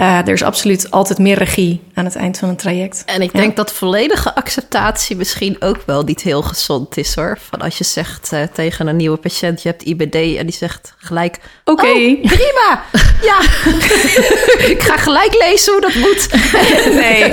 Uh, 0.00 0.18
er 0.18 0.28
is 0.28 0.42
absoluut 0.42 0.90
altijd 0.90 1.18
meer 1.18 1.38
regie 1.38 1.82
aan 1.94 2.04
het 2.04 2.16
eind 2.16 2.38
van 2.38 2.48
een 2.48 2.56
traject. 2.56 3.02
En 3.06 3.22
ik 3.22 3.32
denk 3.32 3.56
dat 3.56 3.72
volledige 3.72 4.34
acceptatie 4.34 5.16
misschien 5.16 5.56
ook 5.58 5.82
wel 5.86 6.02
niet 6.02 6.22
heel 6.22 6.42
gezond 6.42 6.96
is 6.96 7.14
hoor. 7.14 7.38
Van 7.50 7.60
als 7.60 7.78
je 7.78 7.84
zegt 7.84 8.32
uh, 8.32 8.42
tegen 8.52 8.86
een 8.86 8.96
nieuwe 8.96 9.16
patiënt, 9.16 9.62
je 9.62 9.68
hebt 9.68 9.82
IBD 9.82 10.14
en 10.14 10.46
die 10.46 10.52
zegt 10.52 10.94
gelijk... 10.98 11.38
Oké, 11.64 11.82
okay. 11.82 12.18
oh, 12.22 12.30
prima, 12.30 12.82
ja. 13.30 13.40
ik 14.74 14.82
ga 14.82 14.96
gelijk 14.96 15.34
lezen 15.48 15.72
hoe 15.72 15.80
dat 15.80 15.94
moet. 15.94 16.28
nee, 17.02 17.32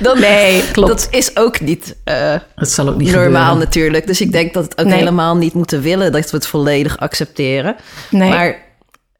dat, 0.00 0.18
nee, 0.18 0.70
klopt. 0.70 0.88
Dat 0.88 1.08
is 1.10 1.36
ook 1.36 1.60
niet, 1.60 1.96
uh, 2.04 2.34
dat 2.56 2.68
zal 2.68 2.88
ook 2.88 2.96
niet 2.96 3.12
normaal 3.12 3.30
gebeuren. 3.30 3.58
natuurlijk. 3.58 4.06
Dus 4.06 4.20
ik 4.20 4.32
denk 4.32 4.54
dat 4.54 4.64
het 4.64 4.80
ook 4.80 4.86
nee. 4.86 4.98
helemaal 4.98 5.36
niet 5.36 5.54
moeten 5.54 5.80
willen 5.80 6.12
dat 6.12 6.30
we 6.30 6.36
het 6.36 6.46
volledig 6.46 6.98
accepteren. 6.98 7.76
Nee. 8.10 8.28
Maar 8.28 8.67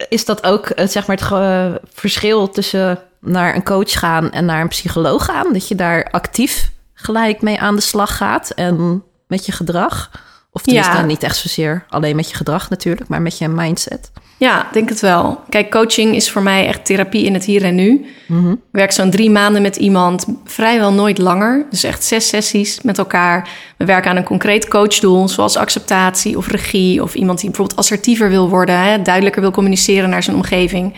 is 0.09 0.25
dat 0.25 0.43
ook 0.45 0.73
zeg 0.77 1.07
maar, 1.07 1.17
het 1.17 1.31
uh, 1.31 1.75
verschil 1.93 2.49
tussen 2.49 2.99
naar 3.21 3.55
een 3.55 3.65
coach 3.65 3.99
gaan 3.99 4.31
en 4.31 4.45
naar 4.45 4.61
een 4.61 4.69
psycholoog 4.69 5.25
gaan? 5.25 5.53
Dat 5.53 5.69
je 5.69 5.75
daar 5.75 6.11
actief 6.11 6.71
gelijk 6.95 7.43
mee 7.43 7.61
aan 7.61 7.75
de 7.75 7.81
slag 7.81 8.17
gaat 8.17 8.51
en 8.51 9.03
met 9.27 9.47
je 9.47 9.53
gedrag? 9.53 10.11
Of 10.53 10.65
het 10.65 10.75
ja. 10.75 11.03
niet 11.03 11.23
echt 11.23 11.37
zozeer 11.37 11.85
alleen 11.89 12.17
met 12.17 12.31
je 12.31 12.37
gedrag 12.37 12.71
natuurlijk, 12.71 13.09
maar 13.09 13.23
met 13.23 13.39
je 13.39 13.49
mindset? 13.49 14.11
Ja, 14.39 14.69
denk 14.73 14.89
het 14.89 15.01
wel. 15.01 15.41
Kijk, 15.49 15.71
coaching 15.71 16.15
is 16.15 16.31
voor 16.31 16.43
mij 16.43 16.67
echt 16.67 16.85
therapie 16.85 17.25
in 17.25 17.35
het 17.35 17.45
hier 17.45 17.65
en 17.65 17.75
nu. 17.75 18.07
Mm-hmm. 18.27 18.53
Ik 18.53 18.59
werk 18.71 18.93
zo'n 18.93 19.11
drie 19.11 19.31
maanden 19.31 19.63
met 19.63 19.77
iemand, 19.77 20.27
vrijwel 20.45 20.93
nooit 20.93 21.19
langer. 21.19 21.67
Dus 21.71 21.85
echt 21.85 22.05
zes 22.05 22.29
sessies 22.29 22.81
met 22.83 22.99
elkaar. 22.99 23.49
We 23.77 23.85
werken 23.85 24.11
aan 24.11 24.17
een 24.17 24.25
concreet 24.25 24.69
coachdoel, 24.69 25.29
zoals 25.29 25.57
acceptatie 25.57 26.37
of 26.37 26.47
regie... 26.47 27.03
of 27.03 27.15
iemand 27.15 27.41
die 27.41 27.49
bijvoorbeeld 27.49 27.79
assertiever 27.79 28.29
wil 28.29 28.49
worden... 28.49 28.81
Hè, 28.81 29.03
duidelijker 29.03 29.43
wil 29.43 29.51
communiceren 29.51 30.11
naar 30.11 30.23
zijn 30.23 30.37
omgeving. 30.37 30.95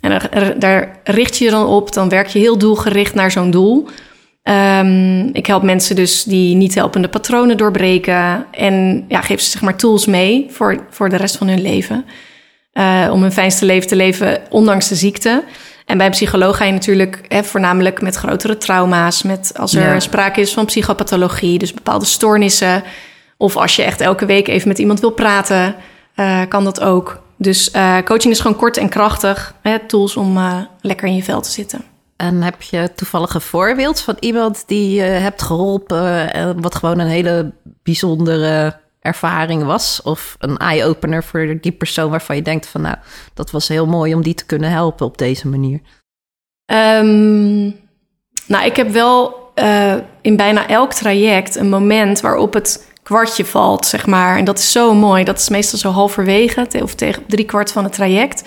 En 0.00 0.10
daar, 0.10 0.58
daar 0.58 0.98
richt 1.04 1.36
je 1.36 1.44
je 1.44 1.50
dan 1.50 1.66
op, 1.66 1.92
dan 1.92 2.08
werk 2.08 2.26
je 2.26 2.38
heel 2.38 2.58
doelgericht 2.58 3.14
naar 3.14 3.30
zo'n 3.30 3.50
doel... 3.50 3.88
Um, 4.48 5.30
ik 5.32 5.46
help 5.46 5.62
mensen 5.62 5.96
dus 5.96 6.22
die 6.22 6.56
niet 6.56 6.74
helpende 6.74 7.08
patronen 7.08 7.56
doorbreken... 7.56 8.46
en 8.50 9.04
ja, 9.08 9.20
geef 9.20 9.40
ze 9.40 9.50
zeg 9.50 9.62
maar 9.62 9.76
tools 9.76 10.06
mee 10.06 10.46
voor, 10.50 10.86
voor 10.90 11.08
de 11.08 11.16
rest 11.16 11.36
van 11.36 11.48
hun 11.48 11.62
leven... 11.62 12.04
Uh, 12.72 13.08
om 13.12 13.22
hun 13.22 13.32
fijnste 13.32 13.64
leven 13.64 13.88
te 13.88 13.96
leven, 13.96 14.40
ondanks 14.50 14.88
de 14.88 14.94
ziekte. 14.94 15.44
En 15.86 15.96
bij 15.96 16.06
een 16.06 16.12
psycholoog 16.12 16.56
ga 16.56 16.64
je 16.64 16.72
natuurlijk 16.72 17.20
hè, 17.28 17.44
voornamelijk 17.44 18.00
met 18.00 18.14
grotere 18.14 18.56
trauma's, 18.56 19.22
met 19.22 19.52
als 19.56 19.74
er 19.74 19.92
ja. 19.92 20.00
sprake 20.00 20.40
is 20.40 20.52
van 20.52 20.64
psychopathologie, 20.64 21.58
dus 21.58 21.74
bepaalde 21.74 22.04
stoornissen. 22.04 22.82
Of 23.36 23.56
als 23.56 23.76
je 23.76 23.82
echt 23.82 24.00
elke 24.00 24.26
week 24.26 24.48
even 24.48 24.68
met 24.68 24.78
iemand 24.78 25.00
wil 25.00 25.10
praten, 25.10 25.74
uh, 26.16 26.40
kan 26.48 26.64
dat 26.64 26.80
ook. 26.80 27.22
Dus 27.38 27.70
uh, 27.74 27.98
coaching 28.04 28.32
is 28.32 28.40
gewoon 28.40 28.56
kort 28.56 28.76
en 28.76 28.88
krachtig. 28.88 29.54
Hè, 29.62 29.78
tools 29.78 30.16
om 30.16 30.38
lekker 30.80 31.08
in 31.08 31.16
je 31.16 31.22
vel 31.22 31.40
te 31.40 31.50
zitten. 31.50 31.95
En 32.16 32.42
heb 32.42 32.62
je 32.62 32.92
toevallig 32.94 33.34
een 33.34 33.40
voorbeeld 33.40 34.00
van 34.00 34.16
iemand 34.20 34.64
die 34.66 34.94
je 34.94 35.02
hebt 35.02 35.42
geholpen, 35.42 36.60
wat 36.62 36.74
gewoon 36.74 36.98
een 36.98 37.06
hele 37.06 37.52
bijzondere 37.82 38.78
ervaring 39.00 39.64
was 39.64 40.02
of 40.02 40.36
een 40.38 40.56
eye-opener 40.56 41.24
voor 41.24 41.58
die 41.60 41.72
persoon 41.72 42.10
waarvan 42.10 42.36
je 42.36 42.42
denkt 42.42 42.66
van 42.66 42.80
nou, 42.80 42.96
dat 43.34 43.50
was 43.50 43.68
heel 43.68 43.86
mooi 43.86 44.14
om 44.14 44.22
die 44.22 44.34
te 44.34 44.46
kunnen 44.46 44.70
helpen 44.70 45.06
op 45.06 45.18
deze 45.18 45.48
manier? 45.48 45.80
Um, 46.72 47.76
nou, 48.46 48.64
ik 48.64 48.76
heb 48.76 48.90
wel 48.90 49.50
uh, 49.54 49.94
in 50.20 50.36
bijna 50.36 50.68
elk 50.68 50.92
traject 50.92 51.56
een 51.56 51.68
moment 51.68 52.20
waarop 52.20 52.54
het 52.54 52.94
kwartje 53.02 53.44
valt, 53.44 53.86
zeg 53.86 54.06
maar. 54.06 54.36
En 54.36 54.44
dat 54.44 54.58
is 54.58 54.72
zo 54.72 54.94
mooi. 54.94 55.24
Dat 55.24 55.38
is 55.38 55.48
meestal 55.48 55.78
zo 55.78 55.90
halverwege 55.90 56.68
of 56.82 56.94
tegen 56.94 57.26
drie 57.26 57.44
kwart 57.44 57.72
van 57.72 57.84
het 57.84 57.92
traject. 57.92 58.42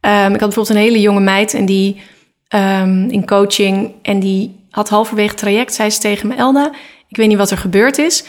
Ehm, 0.00 0.34
ik 0.34 0.40
had 0.40 0.48
bijvoorbeeld 0.48 0.68
een 0.68 0.82
hele 0.82 1.00
jonge 1.00 1.20
meid 1.20 1.54
en 1.54 1.66
die 1.66 2.02
ehm, 2.50 3.08
in 3.08 3.26
coaching 3.26 3.92
en 4.02 4.20
die 4.20 4.58
had 4.70 4.88
halverwege 4.88 5.28
het 5.28 5.38
traject, 5.38 5.74
zei 5.74 5.90
ze 5.90 6.00
tegen 6.00 6.28
me, 6.28 6.34
Elda, 6.34 6.72
ik 7.08 7.16
weet 7.16 7.28
niet 7.28 7.36
wat 7.38 7.50
er 7.50 7.58
gebeurd 7.58 7.98
is, 7.98 8.24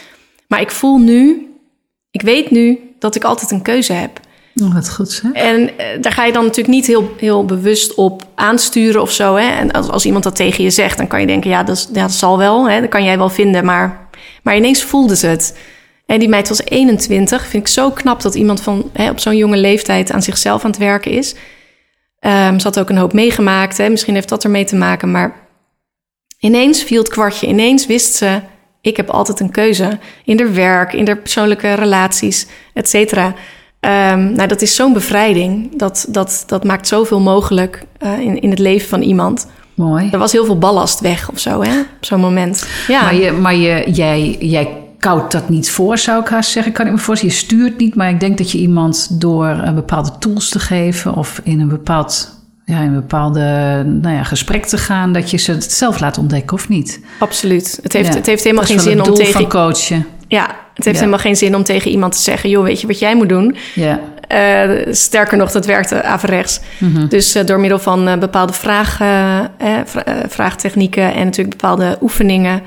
maar 0.48 0.60
ik 0.60 0.70
voel 0.70 0.98
nu, 0.98 1.50
ik 2.10 2.22
weet 2.22 2.50
nu 2.50 2.78
dat 2.98 3.14
ik 3.14 3.24
altijd 3.24 3.50
een 3.50 3.62
keuze 3.62 3.92
heb. 3.92 4.20
Oh, 4.62 4.74
wat 4.74 4.90
goed 4.90 5.22
hè? 5.22 5.30
En 5.32 5.78
eh, 5.78 5.86
daar 6.00 6.12
ga 6.12 6.24
je 6.24 6.32
dan 6.32 6.42
natuurlijk 6.44 6.74
niet 6.74 6.86
heel, 6.86 7.14
heel 7.18 7.44
bewust 7.44 7.94
op 7.94 8.22
aansturen 8.34 9.02
of 9.02 9.10
zo. 9.12 9.34
Hè? 9.34 9.48
En 9.48 9.70
als, 9.72 9.88
als 9.88 10.04
iemand 10.04 10.24
dat 10.24 10.36
tegen 10.36 10.64
je 10.64 10.70
zegt, 10.70 10.96
dan 10.98 11.06
kan 11.06 11.20
je 11.20 11.26
denken, 11.26 11.50
ja, 11.50 11.62
dat, 11.62 11.76
is- 11.76 11.88
ja, 11.92 12.02
dat 12.02 12.12
zal 12.12 12.38
wel. 12.38 12.68
Hè? 12.70 12.80
Dat 12.80 12.88
kan 12.88 13.04
jij 13.04 13.18
wel 13.18 13.28
vinden, 13.28 13.64
maar, 13.64 14.08
maar 14.42 14.56
ineens 14.56 14.82
voelde 14.82 15.16
ze 15.16 15.26
het. 15.26 15.58
En 16.06 16.18
die 16.18 16.28
meid 16.28 16.48
was 16.48 16.64
21. 16.64 17.46
Vind 17.46 17.62
ik 17.66 17.72
zo 17.72 17.90
knap 17.90 18.22
dat 18.22 18.34
iemand 18.34 18.60
van 18.62 18.90
hè, 18.92 19.10
op 19.10 19.18
zo'n 19.20 19.36
jonge 19.36 19.56
leeftijd 19.56 20.12
aan 20.12 20.22
zichzelf 20.22 20.64
aan 20.64 20.70
het 20.70 20.78
werken 20.80 21.10
is. 21.10 21.34
Ehm, 22.22 22.58
ze 22.58 22.66
had 22.66 22.78
ook 22.78 22.90
een 22.90 22.96
hoop 22.96 23.12
meegemaakt. 23.12 23.78
Hè? 23.78 23.88
Misschien 23.88 24.14
heeft 24.14 24.28
dat 24.28 24.44
ermee 24.44 24.64
te 24.64 24.76
maken. 24.76 25.10
Maar 25.10 25.34
ineens 26.38 26.82
viel 26.82 26.98
het 26.98 27.08
kwartje. 27.08 27.46
Ineens 27.46 27.86
wist 27.86 28.14
ze, 28.14 28.40
ik 28.80 28.96
heb 28.96 29.10
altijd 29.10 29.40
een 29.40 29.50
keuze. 29.50 29.98
In 30.24 30.38
haar 30.38 30.54
werk, 30.54 30.92
in 30.92 31.06
haar 31.06 31.18
persoonlijke 31.18 31.72
relaties, 31.72 32.46
et 32.74 32.88
cetera. 32.88 33.34
Ehm, 33.80 34.32
nou, 34.32 34.48
dat 34.48 34.62
is 34.62 34.74
zo'n 34.74 34.92
bevrijding. 34.92 35.78
Dat, 35.78 36.06
dat, 36.08 36.44
dat 36.46 36.64
maakt 36.64 36.88
zoveel 36.88 37.20
mogelijk 37.20 37.82
eh, 37.98 38.18
in, 38.18 38.40
in 38.40 38.50
het 38.50 38.58
leven 38.58 38.88
van 38.88 39.02
iemand. 39.02 39.46
Mooi. 39.74 40.08
Er 40.12 40.18
was 40.18 40.32
heel 40.32 40.44
veel 40.44 40.58
ballast 40.58 41.00
weg 41.00 41.30
of 41.30 41.38
zo, 41.38 41.62
hè? 41.62 41.80
Op 41.80 42.04
zo'n 42.04 42.20
moment. 42.20 42.66
Ja, 42.88 43.02
Maar, 43.02 43.14
je, 43.14 43.32
maar 43.32 43.54
je, 43.54 43.90
jij, 43.90 44.36
jij 44.40 44.81
koudt 45.02 45.32
dat 45.32 45.48
niet 45.48 45.70
voor, 45.70 45.98
zou 45.98 46.20
ik 46.22 46.28
haast 46.28 46.50
zeggen. 46.50 46.72
Kan 46.72 46.86
ik 46.86 46.92
me 46.92 46.98
voorstellen. 46.98 47.34
Je 47.34 47.40
stuurt 47.40 47.78
niet, 47.78 47.94
maar 47.94 48.08
ik 48.10 48.20
denk 48.20 48.38
dat 48.38 48.50
je 48.50 48.58
iemand 48.58 49.20
door 49.20 49.46
een 49.46 49.74
bepaalde 49.74 50.10
tools 50.18 50.48
te 50.48 50.58
geven... 50.58 51.14
of 51.14 51.40
in 51.44 51.60
een 51.60 51.68
bepaald... 51.68 52.40
Ja, 52.64 52.78
in 52.80 52.86
een 52.86 52.94
bepaalde 52.94 53.40
nou 53.86 54.14
ja, 54.14 54.22
gesprek 54.22 54.66
te 54.66 54.78
gaan, 54.78 55.12
dat 55.12 55.30
je 55.30 55.36
ze 55.36 55.52
het 55.52 55.72
zelf 55.72 56.00
laat 56.00 56.18
ontdekken 56.18 56.56
of 56.56 56.68
niet. 56.68 57.00
absoluut. 57.18 57.78
Het 57.82 57.92
heeft, 57.92 58.08
Ja, 58.08 58.14
het 58.14 58.26
heeft 58.26 58.42
helemaal 58.44 58.64
geen 58.64 58.80
zin 58.80 59.02
om 59.02 59.14
tegen... 59.14 59.32
van 59.32 59.48
coachen. 59.48 60.06
Ja, 60.28 60.42
het 60.74 60.84
heeft 60.84 60.96
Ja. 60.96 61.04
helemaal 61.04 61.18
geen 61.18 61.36
zin 61.36 61.56
om 61.56 61.62
tegen 61.64 61.90
iemand 61.90 62.12
te 62.12 62.18
zeggen... 62.22 62.50
joh, 62.50 62.64
weet 62.64 62.80
je 62.80 62.86
wat 62.86 62.98
jij 62.98 63.16
moet 63.16 63.28
doen? 63.28 63.56
Ja. 63.74 64.00
Eh, 64.28 64.92
sterker 64.92 65.36
nog, 65.36 65.50
dat 65.50 65.66
werkte 65.66 66.02
averechts. 66.02 66.60
Mhm. 66.78 67.06
Dus 67.08 67.34
eh, 67.34 67.46
door 67.46 67.60
middel 67.60 67.78
van 67.78 68.08
eh, 68.08 68.18
bepaalde 68.18 68.52
vraag, 68.52 69.00
eh, 69.00 69.38
eh, 69.38 69.44
vra- 69.84 70.04
eh, 70.04 70.14
vraagtechnieken... 70.28 71.14
en 71.14 71.24
natuurlijk 71.24 71.56
bepaalde 71.60 71.98
oefeningen... 72.00 72.62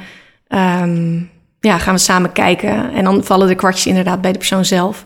ehm, 0.48 1.18
ja, 1.66 1.78
gaan 1.78 1.94
we 1.94 2.00
samen 2.00 2.32
kijken. 2.32 2.94
En 2.94 3.04
dan 3.04 3.24
vallen 3.24 3.48
de 3.48 3.56
kwartjes 3.56 3.86
inderdaad 3.86 4.22
bij 4.22 4.32
de 4.32 4.38
persoon 4.38 4.66
zelf. 4.66 5.06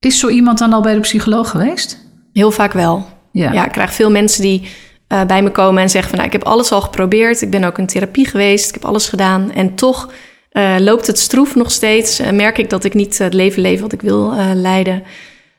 Is 0.00 0.18
zo 0.18 0.28
iemand 0.28 0.58
dan 0.58 0.72
al 0.72 0.82
bij 0.82 0.94
de 0.94 1.00
psycholoog 1.00 1.50
geweest? 1.50 1.98
Heel 2.32 2.50
vaak 2.50 2.72
wel. 2.72 3.06
Ja. 3.32 3.52
Ja, 3.52 3.64
ik 3.64 3.72
krijg 3.72 3.94
veel 3.94 4.10
mensen 4.10 4.42
die 4.42 4.68
eh, 5.08 5.24
bij 5.24 5.42
me 5.42 5.50
komen 5.50 5.82
en 5.82 5.90
zeggen 5.90 6.10
van... 6.10 6.18
Nou, 6.18 6.30
ik 6.30 6.40
heb 6.40 6.48
alles 6.48 6.72
al 6.72 6.80
geprobeerd. 6.80 7.42
Ik 7.42 7.50
ben 7.50 7.64
ook 7.64 7.78
in 7.78 7.86
therapie 7.86 8.26
geweest. 8.26 8.68
Ik 8.68 8.74
heb 8.74 8.84
alles 8.84 9.08
gedaan. 9.08 9.52
En 9.52 9.74
toch 9.74 10.12
eh, 10.50 10.74
loopt 10.78 11.06
het 11.06 11.18
stroef 11.18 11.54
nog 11.54 11.70
steeds. 11.70 12.20
Merk 12.32 12.58
ik 12.58 12.70
dat 12.70 12.84
ik 12.84 12.94
niet 12.94 13.18
het 13.18 13.34
leven 13.34 13.62
leef 13.62 13.80
wat 13.80 13.92
ik 13.92 14.02
wil 14.02 14.32
eh, 14.32 14.50
leiden. 14.54 15.02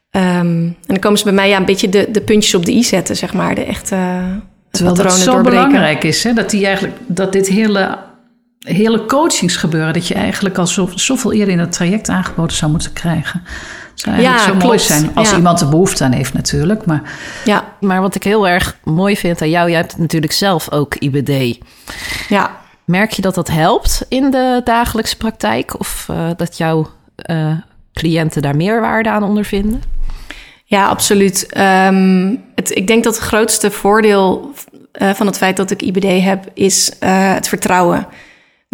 Ehm, 0.10 0.26
en 0.28 0.76
dan 0.86 1.00
komen 1.00 1.18
ze 1.18 1.24
bij 1.24 1.34
mij 1.34 1.50
ja, 1.50 1.58
een 1.58 1.66
beetje 1.66 1.90
de, 1.90 2.08
de 2.12 2.22
puntjes 2.22 2.56
op 2.56 2.66
de 2.66 2.72
i 2.72 2.84
zetten, 2.84 3.16
zeg 3.16 3.34
maar. 3.34 3.56
De 3.56 3.64
echte 3.64 3.96
Terwijl 4.70 4.96
dat 4.96 5.14
zo 5.14 5.42
belangrijk 5.42 6.04
is, 6.04 6.24
hè? 6.24 6.34
Dat, 6.34 6.50
die 6.50 6.66
eigenlijk, 6.66 6.98
dat 7.08 7.32
dit 7.32 7.48
hele, 7.48 7.98
hele 8.74 9.06
coachingsgebeuren... 9.06 9.94
dat 9.94 10.08
je 10.08 10.14
eigenlijk 10.14 10.58
al 10.58 10.68
zo, 10.68 10.90
zoveel 10.96 11.34
eerder 11.34 11.54
in 11.54 11.60
het 11.60 11.72
traject 11.72 12.10
aangeboden 12.10 12.56
zou 12.58 12.72
moeten 12.72 12.94
krijgen. 12.94 13.42
Het 13.92 14.00
zou 14.00 14.16
eigenlijk 14.16 14.46
Ja, 14.46 14.52
zo 14.54 14.66
mooi 14.68 14.80
zijn. 14.80 15.12
Als 15.16 15.30
Ja. 15.30 15.36
iemand 15.36 15.62
er 15.62 15.70
behoefte 15.70 16.04
aan 16.04 16.12
heeft 16.12 16.34
natuurlijk. 16.34 16.86
Maar 16.86 17.02
Ja, 17.46 17.64
Maar 17.80 18.02
wat 18.02 18.16
ik 18.16 18.24
heel 18.24 18.48
erg 18.48 18.78
mooi 18.84 19.18
vind 19.18 19.42
aan 19.42 19.50
jou, 19.50 19.70
jij 19.70 19.80
hebt 19.80 19.98
natuurlijk 19.98 20.34
zelf 20.34 20.72
ook 20.72 20.96
IBD. 20.96 21.58
ja. 22.30 22.64
Merk 22.86 23.12
je 23.12 23.22
dat 23.22 23.36
dat 23.36 23.48
helpt 23.48 24.06
in 24.10 24.32
de 24.32 24.62
dagelijkse 24.64 25.18
praktijk? 25.18 25.80
Of 25.80 26.06
eh, 26.10 26.30
dat 26.38 26.58
jouw 26.58 26.88
eh, 27.16 27.52
cliënten 27.94 28.42
daar 28.42 28.56
meerwaarde 28.56 29.10
aan 29.10 29.24
ondervinden? 29.24 29.82
Ja, 30.66 30.88
absoluut. 30.88 31.46
Ehm, 31.50 32.36
het, 32.56 32.76
ik 32.78 32.88
denk 32.88 33.04
dat 33.04 33.16
het 33.16 33.24
grootste 33.24 33.72
voordeel 33.72 34.52
eh, 34.92 35.10
van 35.14 35.26
het 35.26 35.38
feit 35.38 35.58
dat 35.58 35.72
ik 35.72 35.82
IBD 35.82 36.24
heb, 36.24 36.44
is 36.54 36.98
eh, 37.00 37.34
het 37.34 37.48
vertrouwen. 37.48 38.08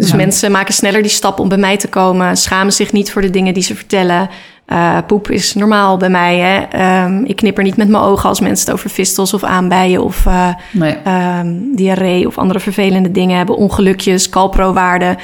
Dus 0.02 0.10
Ja. 0.10 0.16
mensen 0.16 0.50
maken 0.50 0.74
sneller 0.74 1.02
die 1.02 1.10
stap 1.10 1.38
om 1.40 1.48
bij 1.48 1.58
mij 1.58 1.76
te 1.76 1.88
komen, 1.88 2.36
schamen 2.36 2.72
zich 2.72 2.92
niet 2.92 3.12
voor 3.12 3.22
de 3.22 3.30
dingen 3.30 3.54
die 3.54 3.62
ze 3.62 3.74
vertellen. 3.74 4.28
Eh, 4.66 4.98
poep 5.06 5.30
is 5.30 5.54
normaal 5.54 5.96
bij 5.96 6.08
mij. 6.10 6.38
Hè? 6.38 6.60
Ehm, 6.62 7.24
ik 7.24 7.36
knipper 7.36 7.62
niet 7.64 7.76
met 7.76 7.88
mijn 7.88 8.02
ogen 8.02 8.28
als 8.28 8.40
mensen 8.40 8.64
het 8.66 8.74
over 8.74 8.90
vistels 8.90 9.34
of 9.34 9.42
aanbijen 9.44 10.02
of 10.04 10.26
eh, 10.26 10.48
nee. 10.72 10.96
ehm, 11.04 11.54
diarree 11.74 12.26
of 12.26 12.38
andere 12.38 12.60
vervelende 12.60 13.10
dingen 13.10 13.36
hebben, 13.36 13.56
ongelukjes, 13.56 14.28
calprowaarden. 14.28 15.16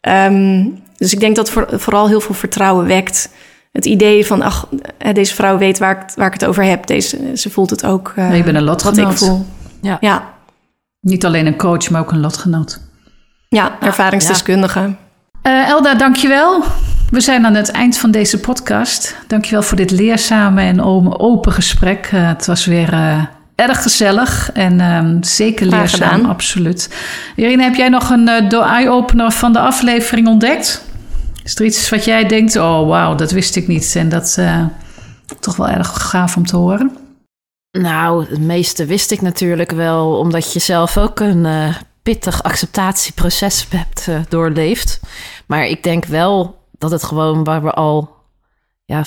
Ehm, 0.00 0.64
dus 0.96 1.12
ik 1.12 1.20
denk 1.20 1.36
dat 1.36 1.50
voor, 1.50 1.66
vooral 1.72 2.08
heel 2.08 2.20
veel 2.20 2.34
vertrouwen 2.34 2.86
wekt. 2.86 3.30
Het 3.72 3.84
idee 3.86 4.26
van, 4.26 4.42
ach, 4.42 4.68
deze 5.12 5.34
vrouw 5.34 5.58
weet 5.58 5.78
waar 5.78 5.90
ik, 5.96 6.14
waar 6.16 6.26
ik 6.26 6.32
het 6.32 6.44
over 6.44 6.62
heb. 6.64 6.86
Deze, 6.86 7.18
ze 7.36 7.50
voelt 7.50 7.70
het 7.70 7.84
ook. 7.86 8.12
eh, 8.16 8.28
Nee, 8.28 8.36
je 8.36 8.42
bent 8.44 8.56
een 8.56 8.64
wat 8.66 8.82
lotgenoot. 8.84 9.12
ik 9.12 9.18
voel. 9.18 9.46
Ja. 9.82 9.96
Ja, 10.00 10.34
Niet 11.00 11.24
alleen 11.24 11.46
een 11.46 11.56
coach, 11.56 11.90
maar 11.90 12.00
ook 12.00 12.10
een 12.12 12.20
lotgenoot. 12.20 12.80
Ja 13.48 13.76
ervaringsdeskundige. 13.80 14.94
Eh, 15.42 15.68
Elda, 15.68 15.94
dankjewel. 15.94 16.64
We 17.10 17.20
zijn 17.20 17.46
aan 17.46 17.54
het 17.54 17.70
eind 17.70 17.98
van 17.98 18.10
deze 18.10 18.40
podcast. 18.40 19.16
Dankjewel 19.26 19.62
voor 19.62 19.76
dit 19.76 19.90
leerzame 19.90 20.62
en 20.62 20.82
open 21.18 21.52
gesprek. 21.52 22.08
Eh, 22.12 22.28
het 22.28 22.46
was 22.46 22.66
weer 22.66 22.92
eh, 22.92 23.24
erg 23.54 23.82
gezellig 23.82 24.52
en 24.52 24.80
ehm, 24.80 25.22
zeker 25.22 25.66
leerzaam, 25.66 26.24
absoluut. 26.24 26.94
Irene, 27.36 27.62
heb 27.62 27.74
jij 27.74 27.88
nog 27.88 28.10
een 28.10 28.48
door 28.48 28.64
eye-opener 28.64 29.30
van 29.30 29.52
de 29.52 29.58
aflevering 29.60 30.26
ontdekt? 30.26 30.84
Is 31.44 31.54
er 31.54 31.64
iets 31.64 31.90
wat 31.90 32.04
jij 32.04 32.24
denkt, 32.26 32.56
oh 32.56 32.88
wauw, 32.88 33.14
dat 33.14 33.30
wist 33.30 33.56
ik 33.56 33.68
niet. 33.68 33.96
En 33.96 34.08
dat 34.08 34.36
eh 34.38 34.64
toch 35.40 35.56
wel 35.56 35.68
erg 35.68 36.08
gaaf 36.10 36.36
om 36.36 36.46
te 36.46 36.56
horen. 36.56 36.96
Nou, 37.70 38.26
het 38.30 38.40
meeste 38.40 38.86
wist 38.86 39.10
ik 39.10 39.20
natuurlijk 39.20 39.70
wel, 39.70 40.18
omdat 40.18 40.52
je 40.52 40.58
zelf 40.58 40.98
ook 40.98 41.20
een 41.20 41.46
eh, 41.46 41.74
pittig 42.08 42.42
acceptatieproces 42.42 43.66
hebt 43.68 44.08
eh, 44.08 44.20
doorleefd. 44.28 45.00
Maar 45.46 45.66
ik 45.66 45.82
denk 45.82 46.04
wel 46.04 46.58
dat 46.78 46.90
het 46.90 47.04
gewoon 47.04 47.44
waar 47.44 47.62
we 47.62 47.72
al 47.72 48.16
ja, 48.84 49.04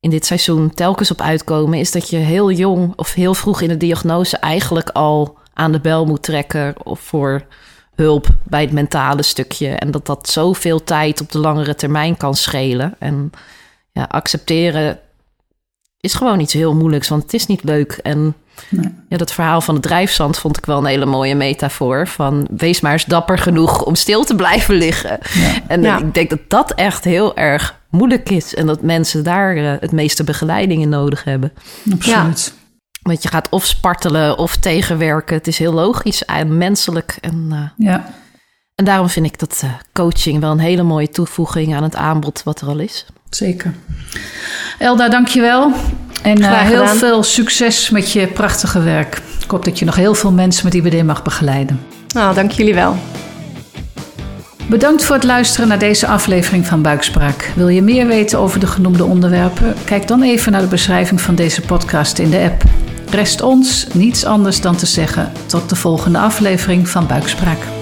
in 0.00 0.10
dit 0.10 0.26
seizoen 0.26 0.74
telkens 0.74 1.10
op 1.10 1.20
uitkomen, 1.20 1.78
is 1.78 1.92
dat 1.92 2.10
je 2.10 2.16
heel 2.16 2.50
jong 2.50 2.92
of 2.96 3.14
heel 3.14 3.34
vroeg 3.34 3.60
in 3.60 3.68
de 3.68 3.76
diagnose 3.76 4.36
eigenlijk 4.36 4.88
al 4.88 5.38
aan 5.54 5.72
de 5.72 5.80
bel 5.80 6.06
moet 6.06 6.22
trekken 6.22 6.86
of 6.86 7.00
voor 7.00 7.46
hulp 7.94 8.26
bij 8.44 8.60
het 8.60 8.72
mentale 8.72 9.22
stukje. 9.22 9.68
En 9.68 9.90
dat 9.90 10.06
dat 10.06 10.28
zoveel 10.28 10.84
tijd 10.84 11.20
op 11.20 11.32
de 11.32 11.38
langere 11.38 11.74
termijn 11.74 12.16
kan 12.16 12.34
schelen. 12.34 12.94
En 12.98 13.30
ja, 13.92 14.02
accepteren 14.02 14.98
is 16.00 16.14
gewoon 16.14 16.40
iets 16.40 16.52
heel 16.52 16.74
moeilijks, 16.74 17.08
want 17.08 17.22
het 17.22 17.34
is 17.34 17.46
niet 17.46 17.64
leuk. 17.64 17.98
En 18.02 18.34
Nee. 18.70 18.94
ja, 19.08 19.16
dat 19.16 19.32
verhaal 19.32 19.60
van 19.60 19.74
het 19.74 19.82
drijfzand 19.82 20.38
vond 20.38 20.56
ik 20.56 20.66
wel 20.66 20.78
een 20.78 20.84
hele 20.84 21.06
mooie 21.06 21.34
metafoor. 21.34 22.08
Van 22.08 22.46
wees 22.56 22.80
maar 22.80 22.92
eens 22.92 23.04
dapper 23.04 23.38
genoeg 23.38 23.84
om 23.84 23.94
stil 23.94 24.24
te 24.24 24.34
blijven 24.34 24.74
liggen. 24.74 25.18
Ja. 25.34 25.50
En 25.66 25.82
Ja. 25.82 25.98
ik 25.98 26.14
denk 26.14 26.30
dat 26.30 26.40
dat 26.48 26.72
echt 26.74 27.04
heel 27.04 27.36
erg 27.36 27.80
moeilijk 27.90 28.30
is. 28.30 28.54
En 28.54 28.66
dat 28.66 28.82
mensen 28.82 29.24
daar 29.24 29.56
eh, 29.56 29.72
het 29.80 29.92
meeste 29.92 30.24
begeleiding 30.24 30.82
in 30.82 30.88
nodig 30.88 31.24
hebben. 31.24 31.52
Absoluut. 31.92 32.54
Want 33.02 33.22
je 33.22 33.28
gaat 33.28 33.48
of 33.50 33.64
spartelen 33.66 34.38
of 34.38 34.56
tegenwerken. 34.56 35.36
Het 35.36 35.46
is 35.46 35.58
heel 35.58 35.72
logisch 35.72 36.24
en 36.24 36.58
menselijk. 36.58 37.16
En, 37.20 37.46
eh, 37.50 37.86
Ja. 37.86 38.10
en 38.74 38.84
daarom 38.84 39.08
vind 39.08 39.26
ik 39.26 39.38
dat 39.38 39.60
eh, 39.64 39.70
coaching 39.92 40.40
wel 40.40 40.50
een 40.50 40.58
hele 40.58 40.82
mooie 40.82 41.08
toevoeging 41.08 41.74
aan 41.74 41.82
het 41.82 41.96
aanbod 41.96 42.42
wat 42.42 42.60
er 42.60 42.68
al 42.68 42.78
is. 42.78 43.06
Zeker. 43.30 43.74
Elda, 44.78 45.08
dankjewel. 45.08 45.72
En 46.22 46.42
eh, 46.42 46.60
heel 46.60 46.86
veel 46.86 47.22
succes 47.22 47.90
met 47.90 48.12
je 48.12 48.26
prachtige 48.26 48.82
werk. 48.82 49.22
Ik 49.42 49.50
hoop 49.50 49.64
dat 49.64 49.78
je 49.78 49.84
nog 49.84 49.96
heel 49.96 50.14
veel 50.14 50.32
mensen 50.32 50.64
met 50.64 50.74
IBD 50.74 51.04
mag 51.04 51.22
begeleiden. 51.22 51.80
Nou, 52.14 52.34
dank 52.34 52.50
jullie 52.50 52.74
wel. 52.74 52.96
Bedankt 54.68 55.04
voor 55.04 55.14
het 55.14 55.24
luisteren 55.24 55.68
naar 55.68 55.78
deze 55.78 56.06
aflevering 56.06 56.66
van 56.66 56.82
Buikspraak. 56.82 57.52
Wil 57.54 57.68
je 57.68 57.82
meer 57.82 58.06
weten 58.06 58.38
over 58.38 58.60
de 58.60 58.66
genoemde 58.66 59.04
onderwerpen? 59.04 59.74
Kijk 59.84 60.08
dan 60.08 60.22
even 60.22 60.52
naar 60.52 60.60
de 60.60 60.66
beschrijving 60.66 61.20
van 61.20 61.34
deze 61.34 61.60
podcast 61.60 62.18
in 62.18 62.30
de 62.30 62.38
app. 62.38 62.62
Rest 63.10 63.40
ons 63.40 63.86
niets 63.92 64.24
anders 64.24 64.60
dan 64.60 64.76
te 64.76 64.86
zeggen 64.86 65.32
tot 65.46 65.68
de 65.68 65.76
volgende 65.76 66.18
aflevering 66.18 66.88
van 66.88 67.06
Buikspraak. 67.06 67.77